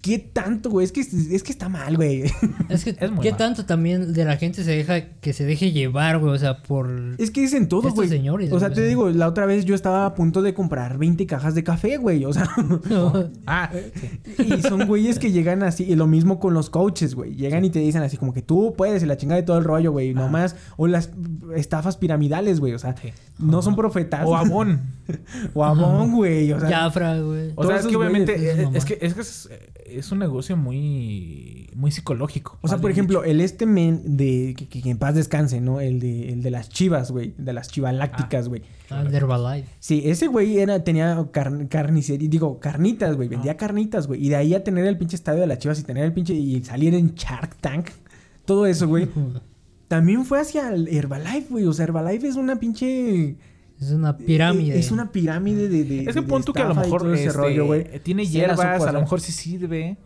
[0.06, 0.86] ¿qué tanto, güey?
[0.86, 2.26] Es que, es que está mal, güey.
[2.70, 3.38] Es que, Es muy ¿qué mal.
[3.40, 6.32] tanto también de la gente se deja que se deje llevar, güey?
[6.32, 7.16] O sea, por.
[7.18, 8.08] Es que dicen todo, Estos güey.
[8.10, 8.76] señores, O sea, güey.
[8.82, 11.98] te digo, la otra vez yo estaba a punto de comprar 20 cajas de café,
[11.98, 12.24] güey.
[12.26, 12.48] O sea,
[13.48, 13.72] Ah,
[14.38, 14.44] sí.
[14.58, 15.84] y son güeyes que llegan así.
[15.86, 17.34] Y lo mismo con los coaches, güey.
[17.36, 19.64] Llegan y te dicen así como que tú puedes y la chingada de todo el
[19.64, 20.14] rollo, güey.
[20.14, 20.56] Nomás.
[20.78, 21.10] O las
[21.56, 22.74] estafas piramidales, güey.
[22.74, 23.10] O sea, Sí.
[23.40, 24.22] no son profetas.
[24.26, 24.82] O Abón.
[25.56, 26.52] o Abón, güey.
[26.54, 27.52] O sea, Jafra, güey.
[27.56, 29.50] O sea, es que obviamente güeyes, eh, es, que, es que es,
[29.98, 32.58] es un negocio muy muy psicológico.
[32.62, 33.32] O sea, por ejemplo, dicho.
[33.32, 35.82] el este men de que, que- que en paz descanse, ¿no?
[35.82, 37.34] El de, el de las chivas, güey.
[37.38, 38.62] De las chivalácticas, güey.
[38.90, 39.68] Ah, de Herbalife.
[39.80, 43.28] Sí, ese güey era, tenía car- carnicería, digo, carnitas, güey.
[43.28, 44.26] Vendía carnitas, güey.
[44.26, 46.34] Y de ahí a tener el pinche estadio de las chivas y tener el pinche.
[46.34, 47.90] y salir en Shark Tank.
[48.46, 49.08] Todo eso, güey.
[49.88, 51.66] También fue hacia el Herbalife, güey.
[51.66, 53.36] O sea, Herbalife es una pinche.
[53.80, 54.80] Es una pirámide.
[54.80, 55.84] Es una pirámide de.
[55.84, 58.00] de Es que pon tú que a lo mejor todo ese este, rollo, güey.
[58.00, 59.98] tiene hierbas, a lo mejor sí sirve,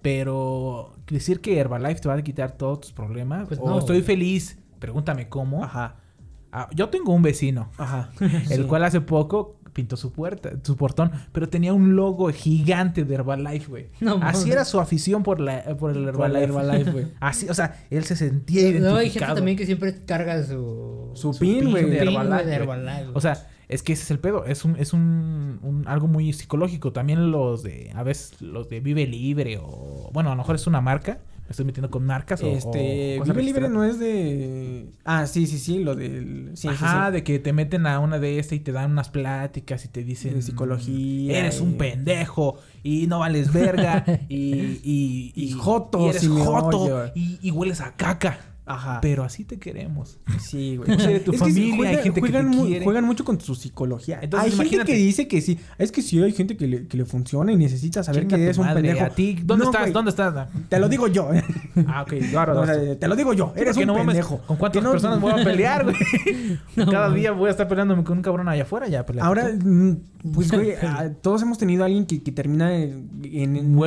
[0.00, 3.46] pero decir que Herbalife te va a quitar todos tus problemas.
[3.48, 5.64] Pues o no, estoy feliz, pregúntame cómo.
[5.64, 5.96] Ajá.
[6.50, 8.10] Ah, yo tengo un vecino, Ajá.
[8.20, 8.62] el Sí.
[8.64, 13.68] cual hace poco pintó su puerta, su portón, pero tenía un logo gigante de Herbalife,
[13.68, 13.86] güey.
[14.00, 16.44] No Así era su afición por la por el Por Herbalife.
[16.44, 17.06] Herbalife, güey.
[17.20, 18.92] Así, o sea, él se sentía identificado.
[18.94, 21.10] No, hay gente también que siempre carga su.
[21.14, 21.88] Su Su pin, güey.
[21.90, 22.54] de Herbalife, de.
[22.54, 23.10] Herbalife.
[23.14, 24.44] O sea, es que ese es el pedo.
[24.44, 26.92] Es un, es un, un- algo muy psicológico.
[26.92, 30.66] También los de, a veces los de Vive Libre o, bueno, a lo mejor es
[30.66, 31.20] una marca.
[31.44, 33.16] Me estoy metiendo con marcas o, Este.
[33.16, 34.86] o cosas Vive Libre no es de.
[35.04, 35.80] Ah, sí, sí, sí.
[35.82, 36.52] Lo del.
[36.54, 37.12] Sí, Ajá, sí.
[37.14, 40.02] de que te meten a una de estas y te dan unas pláticas y te
[40.04, 40.34] dicen...
[40.34, 44.80] De psicología Eres y- un pendejo y no vales verga y...
[44.84, 47.12] Y, Y joto, y eres si joto oye.
[47.16, 48.38] y, y hueles a caca.
[48.64, 49.00] Ajá.
[49.02, 50.20] Pero así te queremos.
[50.40, 50.92] Sí, güey.
[50.94, 52.84] O sea, de tu Es que familia, juega- hay gente que juegan te quiere.
[52.84, 54.20] Juegan mucho con su psicología.
[54.22, 55.58] Entonces, hay gente que dice que sí.
[55.78, 58.42] Es que sí, hay gente que le, que le funciona y necesita saber Chinga que
[58.44, 59.04] eres un madre, pendejo.
[59.04, 59.38] ¿A ti?
[59.42, 59.82] ¿Dónde No, estás?
[59.82, 59.92] güey.
[59.92, 60.48] ¿Dónde estás?
[60.68, 61.30] Te lo digo yo.
[61.88, 62.14] Ah, ok.
[62.30, 63.52] Claro, O sea, te lo digo yo.
[63.56, 64.38] Eres un no mames, pendejo.
[64.46, 65.96] ¿Con cuántas Que no- personas voy a pelear, güey?
[66.76, 67.20] No, Cada mames.
[67.20, 69.26] día voy a estar peleándome con un cabrón allá afuera, ya peleando.
[69.28, 69.50] Ahora,
[70.34, 73.08] pues, güey, ah, todos hemos tenido a alguien que, que termina en,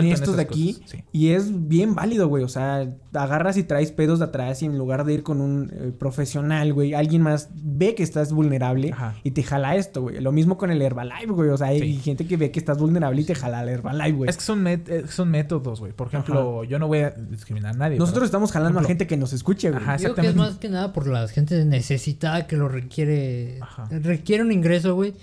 [0.06, 0.74] estos de aquí.
[0.74, 1.04] cosas, sí.
[1.12, 2.44] Y es bien válido, güey.
[2.44, 5.72] O sea, agarras y traes pedos de atrás y en lugar de ir con un
[5.74, 9.16] eh, profesional, güey, alguien más ve que estás vulnerable Ajá.
[9.24, 10.20] y te jala esto, güey.
[10.20, 11.50] Lo mismo con el Herbalife, güey.
[11.50, 11.98] O sea, hay Sí.
[11.98, 14.30] gente que ve que estás vulnerable y te jala el Herbalife, güey.
[14.30, 15.94] Es que son, met- eh, son métodos, güey.
[15.94, 17.98] Por ejemplo, yo no voy a discriminar a nadie.
[17.98, 19.82] Nosotros pero- estamos jalando a ejemplo, gente que nos escuche, güey.
[19.82, 20.52] Ajá, creo que es exactamente.
[20.54, 23.60] más que nada por la gente necesitada que lo requiere.
[23.62, 23.88] Ajá.
[23.92, 25.14] Requiere un ingreso, güey.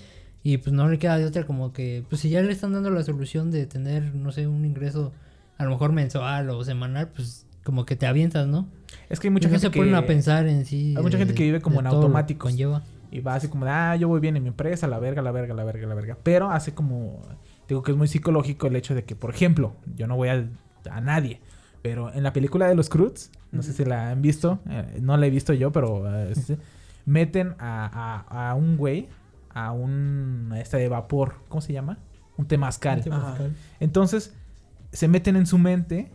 [0.42, 2.90] Y pues no le queda de otra como que, pues si ya le están dando
[2.90, 5.12] la solución de tener, no sé, un ingreso
[5.58, 8.66] a lo mejor mensual o semanal, pues como que te avientas, ¿no?
[9.08, 9.78] Es que hay mucha Y no gente se que...
[9.78, 10.94] ponen a pensar en sí.
[10.96, 11.86] Hay mucha de- gente que vive como en.
[12.38, 12.82] Conlleva.
[13.12, 15.30] Y va así como de, ah, yo voy bien en mi empresa, la verga, la
[15.32, 16.16] verga, la verga, la verga.
[16.22, 17.20] Pero hace como,
[17.68, 20.48] digo que es muy psicológico el hecho de que, por ejemplo, yo no voy a,
[20.90, 21.38] a nadie,
[21.82, 25.16] pero en la película de los Croods, no sé si la han visto, eh, no
[25.18, 26.32] la he visto yo, pero eh,
[27.04, 29.08] meten a, a- a un güey,
[29.54, 31.98] a un, a este de vapor, ¿cómo se llama?
[32.36, 32.98] Un temazcal.
[32.98, 33.46] Un temazcal.
[33.46, 33.54] Ajá.
[33.80, 34.34] Entonces,
[34.92, 36.10] se meten en su mente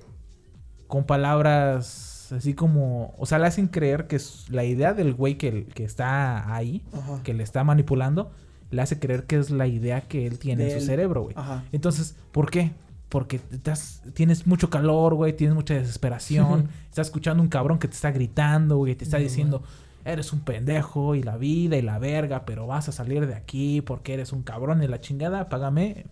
[0.87, 5.37] con palabras así como, o sea, le hacen creer que es la idea del güey
[5.37, 7.21] que, que está ahí, Ajá.
[7.23, 8.31] que le está manipulando,
[8.69, 10.85] le hace creer que es la idea que él tiene De en su él.
[10.87, 11.35] cerebro, güey.
[11.37, 11.63] Ajá.
[11.71, 12.71] Entonces, ¿por qué?
[13.07, 17.93] Porque estás, tienes mucho calor, güey, tienes mucha desesperación, estás escuchando un cabrón que te
[17.93, 19.63] está gritando, güey, te está No, diciendo,
[20.11, 23.81] eres un pendejo y la vida y la verga, pero vas a salir de aquí
[23.81, 26.05] porque eres un cabrón y la chingada, págame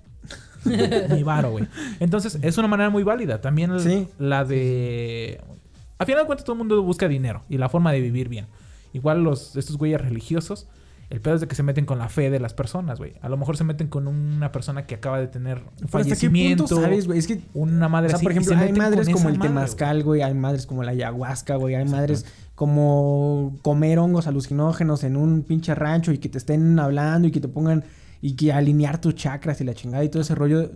[1.09, 1.67] mi varo, güey.
[1.99, 3.41] Entonces, es una manera muy válida.
[3.41, 4.07] También el- Sí.
[4.17, 5.41] la de...
[5.97, 8.47] A final de cuentas, todo el mundo busca dinero y la forma de vivir bien.
[8.93, 10.67] Igual los, estos güeyes religiosos,
[11.09, 13.13] el pedo es de que se meten con la fe de las personas, güey.
[13.21, 15.97] A lo mejor se meten con una persona que acaba de tener un Pero ¿Hasta
[15.99, 16.63] qué fallecimiento.
[16.65, 17.19] punto sabes, güey?
[17.19, 20.03] Es que Una madre O sea, así, por ejemplo, hay madres como el madre, temazcal,
[20.03, 20.21] güey.
[20.23, 21.75] Hay madres como la ayahuasca, güey.
[21.75, 22.25] Hay madres
[22.55, 27.41] como comer hongos alucinógenos en un pinche rancho y que te estén hablando y que
[27.41, 27.83] te pongan
[28.21, 30.71] y que alinear tus chakras y la chingada y todo ese rollo.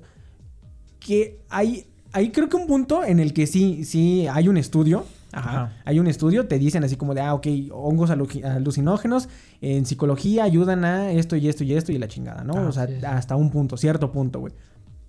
[0.99, 5.05] Que hay, hay creo que un punto en el que sí, sí hay un estudio.
[5.31, 5.49] Ajá.
[5.49, 5.77] Ajá.
[5.85, 9.29] Hay un estudio, te dicen así como de, ah, ok, hongos alu- alucinógenos
[9.61, 12.55] en psicología ayudan a esto y esto y esto y la chingada, ¿no?
[12.57, 12.93] Ah, o sea, sí.
[13.05, 14.53] hasta un punto, cierto punto, güey.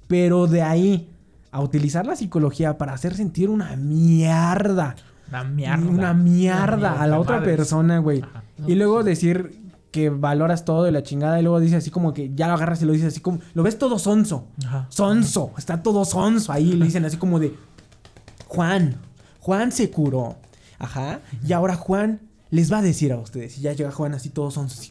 [0.08, 1.08] Pero de ahí
[1.50, 4.94] a utilizar la psicología para hacer sentir una mierda.
[5.30, 5.86] Una mierda.
[5.86, 8.22] Una mierda a la otra persona, güey.
[8.66, 9.58] Y luego decir
[9.90, 12.82] que valoras todo y la chingada y luego dices así como que ya lo agarras
[12.82, 13.40] y lo dices así como...
[13.54, 14.46] Lo ves todo sonso.
[14.64, 14.86] Ajá.
[14.88, 15.52] Sonso.
[15.58, 16.72] Está todo sonso ahí.
[16.74, 17.54] Le dicen así como de...
[18.46, 18.96] Juan.
[19.40, 20.36] Juan se curó.
[20.78, 21.20] Ajá.
[21.46, 22.20] Y ahora Juan
[22.50, 23.58] les va a decir a ustedes.
[23.58, 24.80] Y ya llega Juan así todo sonso.
[24.80, 24.90] así,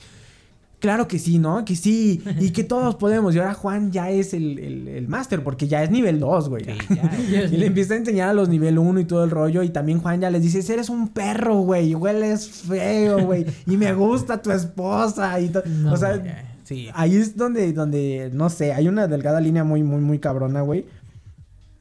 [0.79, 1.65] Claro que sí, ¿no?
[1.65, 2.21] Que sí.
[2.39, 3.35] Y que todos podemos.
[3.35, 6.65] Y ahora Juan ya es el, el, el máster porque ya es nivel 2, güey.
[6.65, 7.45] Sí, ya.
[7.51, 9.61] Y le empieza a enseñar a los nivel 1 y todo el rollo.
[9.63, 11.95] Y también Juan ya les dice, eres un perro, güey.
[11.95, 13.45] Hueles feo, güey.
[13.67, 15.39] Y me gusta tu esposa.
[15.41, 16.87] Y No, o sea, Sí.
[16.93, 20.85] ahí es donde, donde, no sé, hay una delgada línea muy, muy, muy cabrona, güey.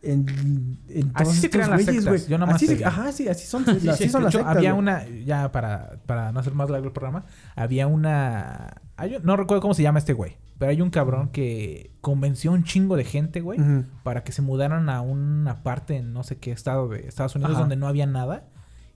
[0.01, 2.31] En, en Así todos se estos crean las güeyes, sectas, güey.
[2.31, 2.85] yo nomás Así se-.
[2.85, 5.99] Ajá, sí, así son, así Sí, son de las hecho, sectas, había una, ya para,
[6.07, 7.25] para no hacer más largo el programa,
[7.57, 8.81] había una...
[8.97, 12.55] hay no recuerdo cómo se llama este güey, pero hay un cabrón que convenció a
[12.55, 13.59] un chingo de gente, güey,
[14.05, 17.53] para que se mudaran a una parte en no sé qué estado de Estados Unidos
[17.53, 17.61] Ajá.
[17.61, 18.47] donde no había nada,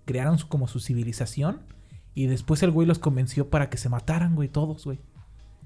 [0.05, 1.63] crearon su, como su civilización
[2.15, 5.01] y después el güey los convenció para que se mataran, güey, todos, güey.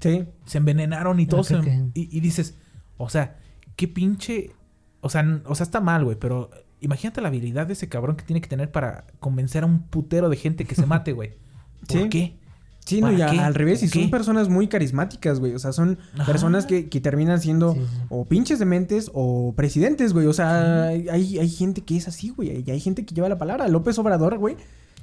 [0.00, 0.24] Sí.
[0.46, 2.56] Se envenenaron y todos se- que- y, y dices,
[2.96, 3.36] o sea,
[3.76, 4.52] qué pinche...
[5.00, 8.24] O sea, o sea, está mal, güey, pero imagínate la habilidad de ese cabrón que
[8.24, 11.32] tiene que tener para convencer a un putero de gente que se mate, güey.
[11.88, 12.08] ¿Por Sí.
[12.08, 12.36] qué?
[12.84, 15.54] Sí, no, ¿Para y a- al revés, y son personas muy carismáticas, güey.
[15.54, 16.24] O sea, son Ajá.
[16.26, 18.00] personas que, que terminan siendo Sí, sí.
[18.10, 20.26] o pinches dementes o presidentes, güey.
[20.28, 22.62] O sea, hay, hay gente que es así, güey.
[22.64, 23.66] Y hay gente que lleva la palabra.
[23.66, 24.56] López Obrador, güey.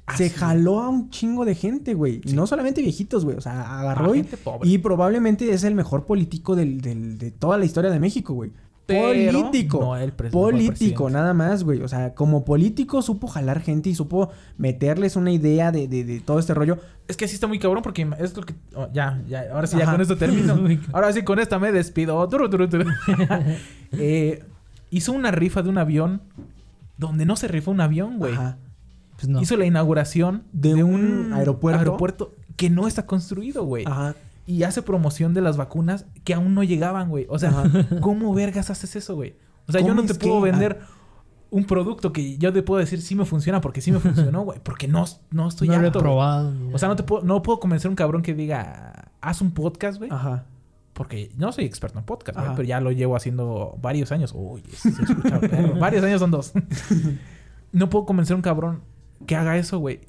[0.06, 2.22] Ah, se jaló a un chingo de gente, güey.
[2.24, 3.36] Y no solamente viejitos, güey.
[3.36, 4.26] O sea, agarró y,
[4.64, 8.52] y probablemente es el mejor político del, del- de toda la historia de México, güey.
[8.86, 9.80] Pero político.
[9.80, 11.82] no el político, nada más, güey.
[11.82, 16.20] O sea, como político supo jalar gente y supo meterles una idea de, de- de
[16.20, 16.78] todo este rollo.
[17.08, 18.54] Es que sí está muy cabrón porque es lo que...
[18.76, 20.58] oh, ya, ya, ahora sí, ya con esto termino.
[20.94, 22.28] Ahora sí, con esta me despido.
[22.28, 22.90] Turu, turu, turu.
[23.94, 24.44] Eh,
[24.90, 26.22] hizo una rifa de un avión
[26.98, 28.34] donde no se rifó un avión, güey.
[28.34, 28.58] Ajá.
[29.16, 29.42] Pues no.
[29.42, 31.80] Hizo la inauguración De un aeropuerto.
[31.80, 33.86] aeropuerto que no está construido, güey.
[33.86, 34.16] Ajá.
[34.46, 37.26] Y hace promoción de las vacunas que aún no llegaban, güey.
[37.30, 37.70] O sea, Ajá.
[38.02, 39.36] ¿cómo vergas haces eso, güey?
[39.68, 40.52] O sea, yo ¿Cómo no te puedo que?
[40.52, 40.80] vender
[41.54, 44.60] un producto que yo te puedo decir sí me funciona porque sí me funcionó, güey.
[44.64, 47.60] Porque no, no estoy No lo he probado, O sea, no te puedo, no puedo
[47.60, 50.10] convencer a un cabrón que diga, haz un podcast, güey.
[50.12, 50.46] Ajá.
[50.94, 54.32] Porque no soy experto en podcast, güey, pero ya lo llevo haciendo varios años.
[54.36, 55.76] Uy, se escucha perro.
[55.80, 56.54] varios años son dos.
[57.72, 58.82] no puedo convencer a un cabrón
[59.28, 60.02] que haga eso, güey.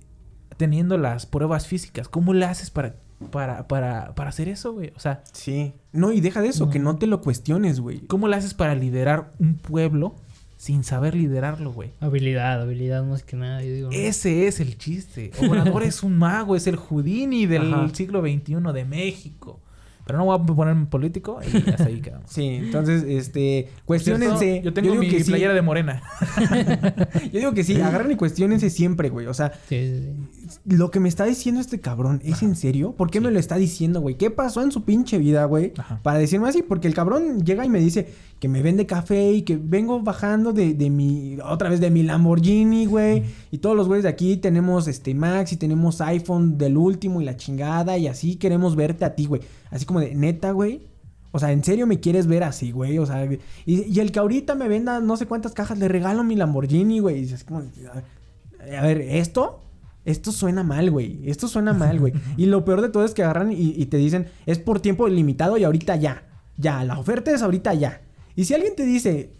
[0.56, 2.08] Teniendo las pruebas físicas.
[2.08, 2.96] ¿Cómo le haces para,
[3.30, 4.92] para, para, para hacer eso, güey?
[4.96, 5.72] O sea, Sí.
[5.92, 8.00] No, y deja de eso, que no te lo cuestiones, güey.
[8.06, 10.14] ¿cómo le haces para liderar un pueblo
[10.56, 11.90] sin saber liderarlo, güey?
[12.00, 13.90] Habilidad, habilidad más que nada, yo digo.
[13.90, 13.96] ¿no?
[13.96, 15.30] Ese es el chiste.
[15.46, 17.88] Obrador es un mago, es el Houdini del Ajá.
[17.92, 19.60] siglo XXI de México.
[20.06, 22.30] Pero no voy a ponerme político y hasta ahí quedamos.
[22.30, 24.60] Sí, entonces, este, cuestionense.
[24.62, 25.30] Yo tengo digo mi que sí.
[25.30, 26.02] playera de morena.
[27.32, 29.26] Yo digo que sí, agarren y cuestionense siempre, güey.
[29.28, 30.33] O sea, Sí, sí, sí.
[30.64, 32.92] Lo que me está diciendo este cabrón, ¿es en serio?
[32.92, 34.16] ¿Por qué me lo está diciendo, güey?
[34.16, 35.72] ¿Qué pasó en su pinche vida, güey?
[36.02, 39.42] Para decirme así, porque el cabrón llega y me dice que me vende café y
[39.42, 43.22] que vengo bajando de, de mi, otra vez de mi Lamborghini, güey.
[43.50, 47.24] Y todos los güeyes de aquí tenemos este Max y tenemos iPhone del último y
[47.24, 49.42] la chingada y así queremos verte a ti, güey.
[49.70, 50.86] Así como de, neta, güey.
[51.32, 52.98] O sea, ¿en serio me quieres ver así, güey?
[52.98, 56.22] O sea, y, y el que ahorita me venda no sé cuántas cajas, le regalo
[56.22, 57.18] mi Lamborghini, güey.
[57.18, 59.63] Y dices, como, a ver, ¿esto?
[60.04, 61.20] Esto suena mal, güey.
[61.24, 62.12] Esto suena mal, güey.
[62.36, 65.08] y lo peor de todo es que agarran y, y te dicen, es por tiempo
[65.08, 66.24] limitado y ahorita ya.
[66.56, 68.02] Ya, la oferta es ahorita ya.
[68.36, 69.32] Y si alguien te dice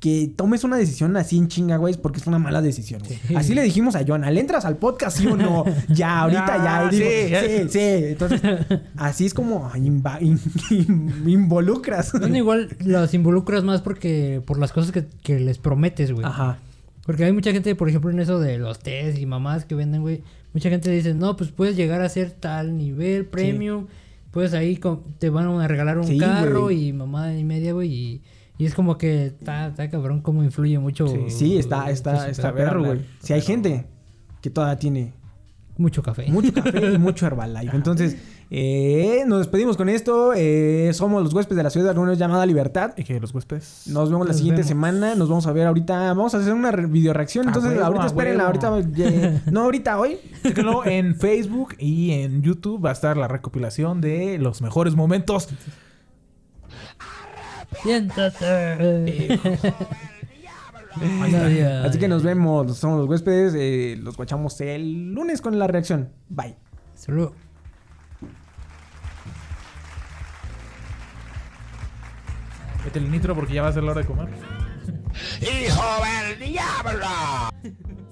[0.00, 3.18] que tomes una decisión así en chinga, güey, es porque es una mala decisión, güey.
[3.26, 3.34] Sí.
[3.36, 5.64] Así le dijimos a Joana, ¿le entras al podcast, sí o no?
[5.88, 6.80] Ya, ahorita ya.
[6.80, 7.46] Ah, Y digo, sí.
[7.46, 7.78] sí, sí.
[8.08, 8.40] Entonces,
[8.96, 10.38] así es como inva- in-
[10.70, 12.12] in- involucras.
[12.12, 16.24] Bueno, igual los involucras más porque por las cosas que, que les prometes, güey.
[16.26, 16.58] Ajá.
[17.06, 20.02] Porque hay mucha gente, por ejemplo, en eso de los test y mamás que venden,
[20.02, 20.22] güey.
[20.52, 23.86] Mucha gente dice, no, pues puedes llegar a ser tal nivel premium.
[24.30, 24.80] Puedes ahí,
[25.18, 27.92] te van a regalar un Sí, carro y mamá y media, güey.
[27.92, 28.22] Y,
[28.58, 31.06] y es como que está, está cabrón cómo influye mucho.
[31.28, 33.00] Sí, está, está, está perro, güey.
[33.20, 33.86] Si hay gente
[34.40, 35.12] que todavía tiene
[35.76, 36.26] Mucho café.
[36.30, 37.76] mucho café y mucho Herbalife.
[37.76, 38.16] Entonces,
[38.50, 40.32] eh, nos despedimos con esto.
[40.34, 42.92] Eh, somos los huéspedes de la ciudad de algunos llamada Libertad.
[42.96, 43.84] Y que los huéspedes.
[43.86, 44.68] Nos vemos la siguiente vemos.
[44.68, 45.14] semana.
[45.14, 45.98] Nos vamos a ver ahorita.
[46.14, 47.46] Vamos a hacer una video reacción.
[47.46, 48.46] Entonces, huevo, ahorita espérenla.
[48.46, 50.18] Ahorita, eh, no ahorita, hoy.
[50.42, 55.48] Chéquenlo en Facebook y en YouTube va a estar la recopilación de los mejores momentos.
[57.82, 59.40] Siéntate.
[61.84, 62.76] Así que nos vemos.
[62.76, 63.54] Somos los huéspedes.
[63.56, 66.10] eh, los guachamos el lunes con la reacción.
[66.28, 66.54] Bye.
[66.94, 67.30] Salud.
[72.84, 74.28] Vete el nitro porque ya va a ser la hora de comer.
[75.40, 77.08] ¡Hijo del diablo!